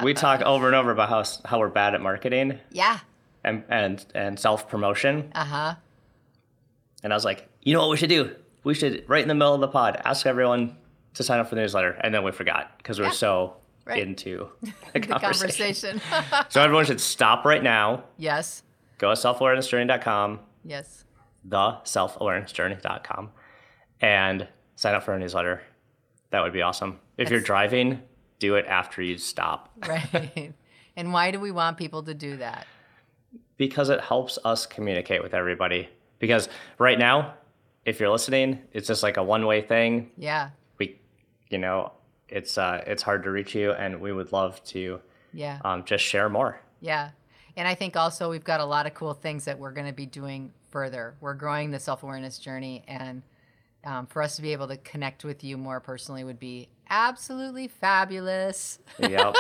we 0.03 0.15
talk 0.15 0.41
over 0.43 0.67
and 0.67 0.75
over 0.75 0.91
about 0.91 1.09
how 1.09 1.23
how 1.45 1.59
we're 1.61 1.69
bad 1.69 1.95
at 1.95 2.01
marketing 2.01 2.59
Yeah. 2.71 2.99
and 3.45 3.63
and 3.69 4.05
and 4.15 4.39
self 4.41 4.69
promotion, 4.69 5.31
Uh 5.35 5.45
huh. 5.45 5.75
and 7.03 7.13
I 7.13 7.17
was 7.17 7.25
like, 7.25 7.49
you 7.63 7.75
know 7.75 7.81
what 7.81 7.91
we 7.91 7.97
should 7.97 8.09
do? 8.11 8.35
We 8.65 8.75
should 8.75 9.05
right 9.09 9.23
in 9.23 9.29
the 9.29 9.35
middle 9.35 9.55
of 9.55 9.61
the 9.61 9.69
pod 9.69 10.01
ask 10.05 10.27
everyone 10.27 10.77
to 11.15 11.23
sign 11.23 11.39
up 11.39 11.49
for 11.49 11.55
the 11.55 11.61
newsletter, 11.61 11.93
and 12.01 12.15
then 12.15 12.25
we 12.25 12.33
forgot 12.33 12.77
because 12.79 12.99
we 12.99 13.05
we're 13.05 13.11
Yeah. 13.11 13.15
so 13.17 13.57
Right. 13.85 13.99
into 14.03 14.49
The 14.63 14.73
the 14.93 15.01
conversation. 15.01 16.01
conversation. 16.01 16.47
so 16.49 16.63
everyone 16.63 16.87
should 16.87 17.01
stop 17.01 17.45
right 17.45 17.63
now. 17.63 18.05
yes. 18.17 18.63
Go 18.99 19.13
to 19.15 19.21
selfawarenessjourney.com, 19.21 20.41
Yes. 20.65 21.05
the 21.45 21.79
selfawarenessjourney.com, 21.85 23.31
and 24.01 24.49
sign 24.77 24.95
up 24.95 25.03
for 25.03 25.13
our 25.13 25.19
newsletter. 25.19 25.63
That 26.31 26.43
would 26.43 26.53
be 26.53 26.63
awesome. 26.63 27.01
If 27.19 27.31
you're 27.31 27.41
driving, 27.41 28.01
do 28.39 28.55
it 28.57 28.67
after 28.67 29.03
you 29.03 29.19
stop. 29.19 29.71
Right. 29.87 30.53
and 30.97 31.13
why 31.13 31.31
do 31.31 31.41
we 31.41 31.51
want 31.51 31.77
people 31.77 32.03
to 32.05 32.15
do 32.15 32.37
that? 32.39 32.67
because 33.57 33.89
it 33.89 34.01
helps 34.01 34.37
us 34.45 34.67
communicate 34.67 35.23
with 35.23 35.33
everybody. 35.33 35.89
Because 36.19 36.49
right 36.79 36.99
now, 36.99 37.35
if 37.85 38.01
you're 38.01 38.09
listening, 38.11 38.59
it's 38.73 38.89
just 38.89 39.05
like 39.05 39.17
a 39.17 39.23
one-way 39.23 39.63
thing. 39.63 40.11
Yeah. 40.17 40.51
We, 40.79 40.99
you 41.51 41.59
know, 41.59 41.93
it's 42.29 42.57
uh, 42.59 42.83
it's 42.87 43.03
hard 43.03 43.23
to 43.25 43.31
reach 43.31 43.55
you, 43.55 43.73
and 43.73 44.01
we 44.01 44.13
would 44.13 44.33
love 44.33 44.63
to 44.65 45.01
Yeah. 45.33 45.59
um, 45.65 45.85
just 45.85 46.05
share 46.05 46.29
more. 46.29 46.61
Yeah. 46.81 47.11
And 47.57 47.69
I 47.69 47.75
think 47.75 47.97
also 47.97 48.31
we've 48.31 48.43
got 48.45 48.61
a 48.61 48.65
lot 48.65 48.87
of 48.87 48.95
cool 48.95 49.15
things 49.15 49.45
that 49.45 49.59
we're 49.59 49.71
going 49.73 49.87
to 49.87 49.93
be 49.93 50.07
doing 50.07 50.53
further. 50.71 51.15
We're 51.21 51.35
growing 51.35 51.71
the 51.71 51.79
self 51.79 52.03
awareness 52.03 52.39
journey, 52.39 52.83
and 52.89 53.23
um, 53.85 54.07
for 54.07 54.23
us 54.23 54.37
to 54.37 54.43
be 54.43 54.53
able 54.53 54.69
to 54.69 54.77
connect 54.79 55.25
with 55.25 55.45
you 55.45 55.57
more 55.57 55.79
personally 55.79 56.25
would 56.25 56.41
be 56.41 56.69
absolutely 56.91 57.69
fabulous. 57.69 58.79
Yep. 58.99 59.37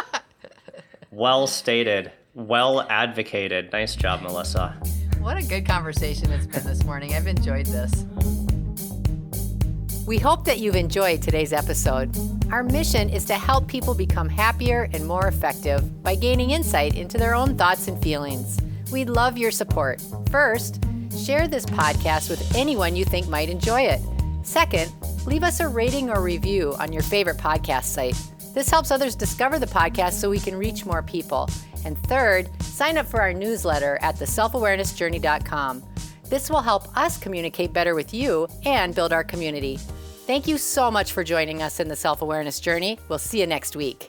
well 1.10 1.46
stated. 1.46 2.12
Well 2.34 2.82
advocated. 2.82 3.72
Nice 3.72 3.96
job, 3.96 4.22
Melissa. 4.22 4.76
What 5.20 5.36
a 5.36 5.42
good 5.42 5.64
conversation 5.66 6.30
it's 6.32 6.46
been 6.46 6.64
this 6.64 6.84
morning. 6.84 7.14
I've 7.14 7.26
enjoyed 7.26 7.66
this. 7.66 8.04
We 10.06 10.18
hope 10.18 10.44
that 10.44 10.58
you've 10.58 10.76
enjoyed 10.76 11.22
today's 11.22 11.52
episode. 11.52 12.14
Our 12.52 12.62
mission 12.62 13.08
is 13.08 13.24
to 13.26 13.34
help 13.34 13.66
people 13.66 13.94
become 13.94 14.28
happier 14.28 14.88
and 14.92 15.06
more 15.06 15.26
effective 15.26 16.02
by 16.02 16.14
gaining 16.14 16.50
insight 16.50 16.96
into 16.96 17.18
their 17.18 17.34
own 17.34 17.56
thoughts 17.56 17.88
and 17.88 18.00
feelings. 18.02 18.60
We'd 18.92 19.08
love 19.08 19.36
your 19.36 19.50
support. 19.50 20.00
First, 20.30 20.80
share 21.24 21.48
this 21.48 21.66
podcast 21.66 22.30
with 22.30 22.54
anyone 22.54 22.94
you 22.94 23.04
think 23.04 23.28
might 23.28 23.48
enjoy 23.48 23.82
it. 23.82 24.00
Second, 24.42 24.92
leave 25.26 25.42
us 25.42 25.60
a 25.60 25.68
rating 25.68 26.10
or 26.10 26.20
review 26.20 26.74
on 26.78 26.92
your 26.92 27.02
favorite 27.02 27.38
podcast 27.38 27.84
site. 27.84 28.16
This 28.54 28.68
helps 28.68 28.90
others 28.92 29.16
discover 29.16 29.58
the 29.58 29.66
podcast 29.66 30.12
so 30.12 30.30
we 30.30 30.38
can 30.38 30.56
reach 30.56 30.86
more 30.86 31.02
people. 31.02 31.48
And 31.84 31.98
third, 32.04 32.48
sign 32.62 32.98
up 32.98 33.06
for 33.06 33.20
our 33.20 33.32
newsletter 33.32 33.98
at 34.00 34.16
theselfawarenessjourney.com. 34.16 35.82
This 36.28 36.50
will 36.50 36.62
help 36.62 36.96
us 36.96 37.18
communicate 37.18 37.72
better 37.72 37.94
with 37.94 38.14
you 38.14 38.48
and 38.64 38.94
build 38.94 39.12
our 39.12 39.24
community. 39.24 39.78
Thank 40.26 40.48
you 40.48 40.56
so 40.56 40.90
much 40.90 41.12
for 41.12 41.22
joining 41.22 41.60
us 41.62 41.80
in 41.80 41.88
the 41.88 41.96
self 41.96 42.22
awareness 42.22 42.58
journey. 42.58 42.98
We'll 43.10 43.18
see 43.18 43.40
you 43.40 43.46
next 43.46 43.76
week. 43.76 44.08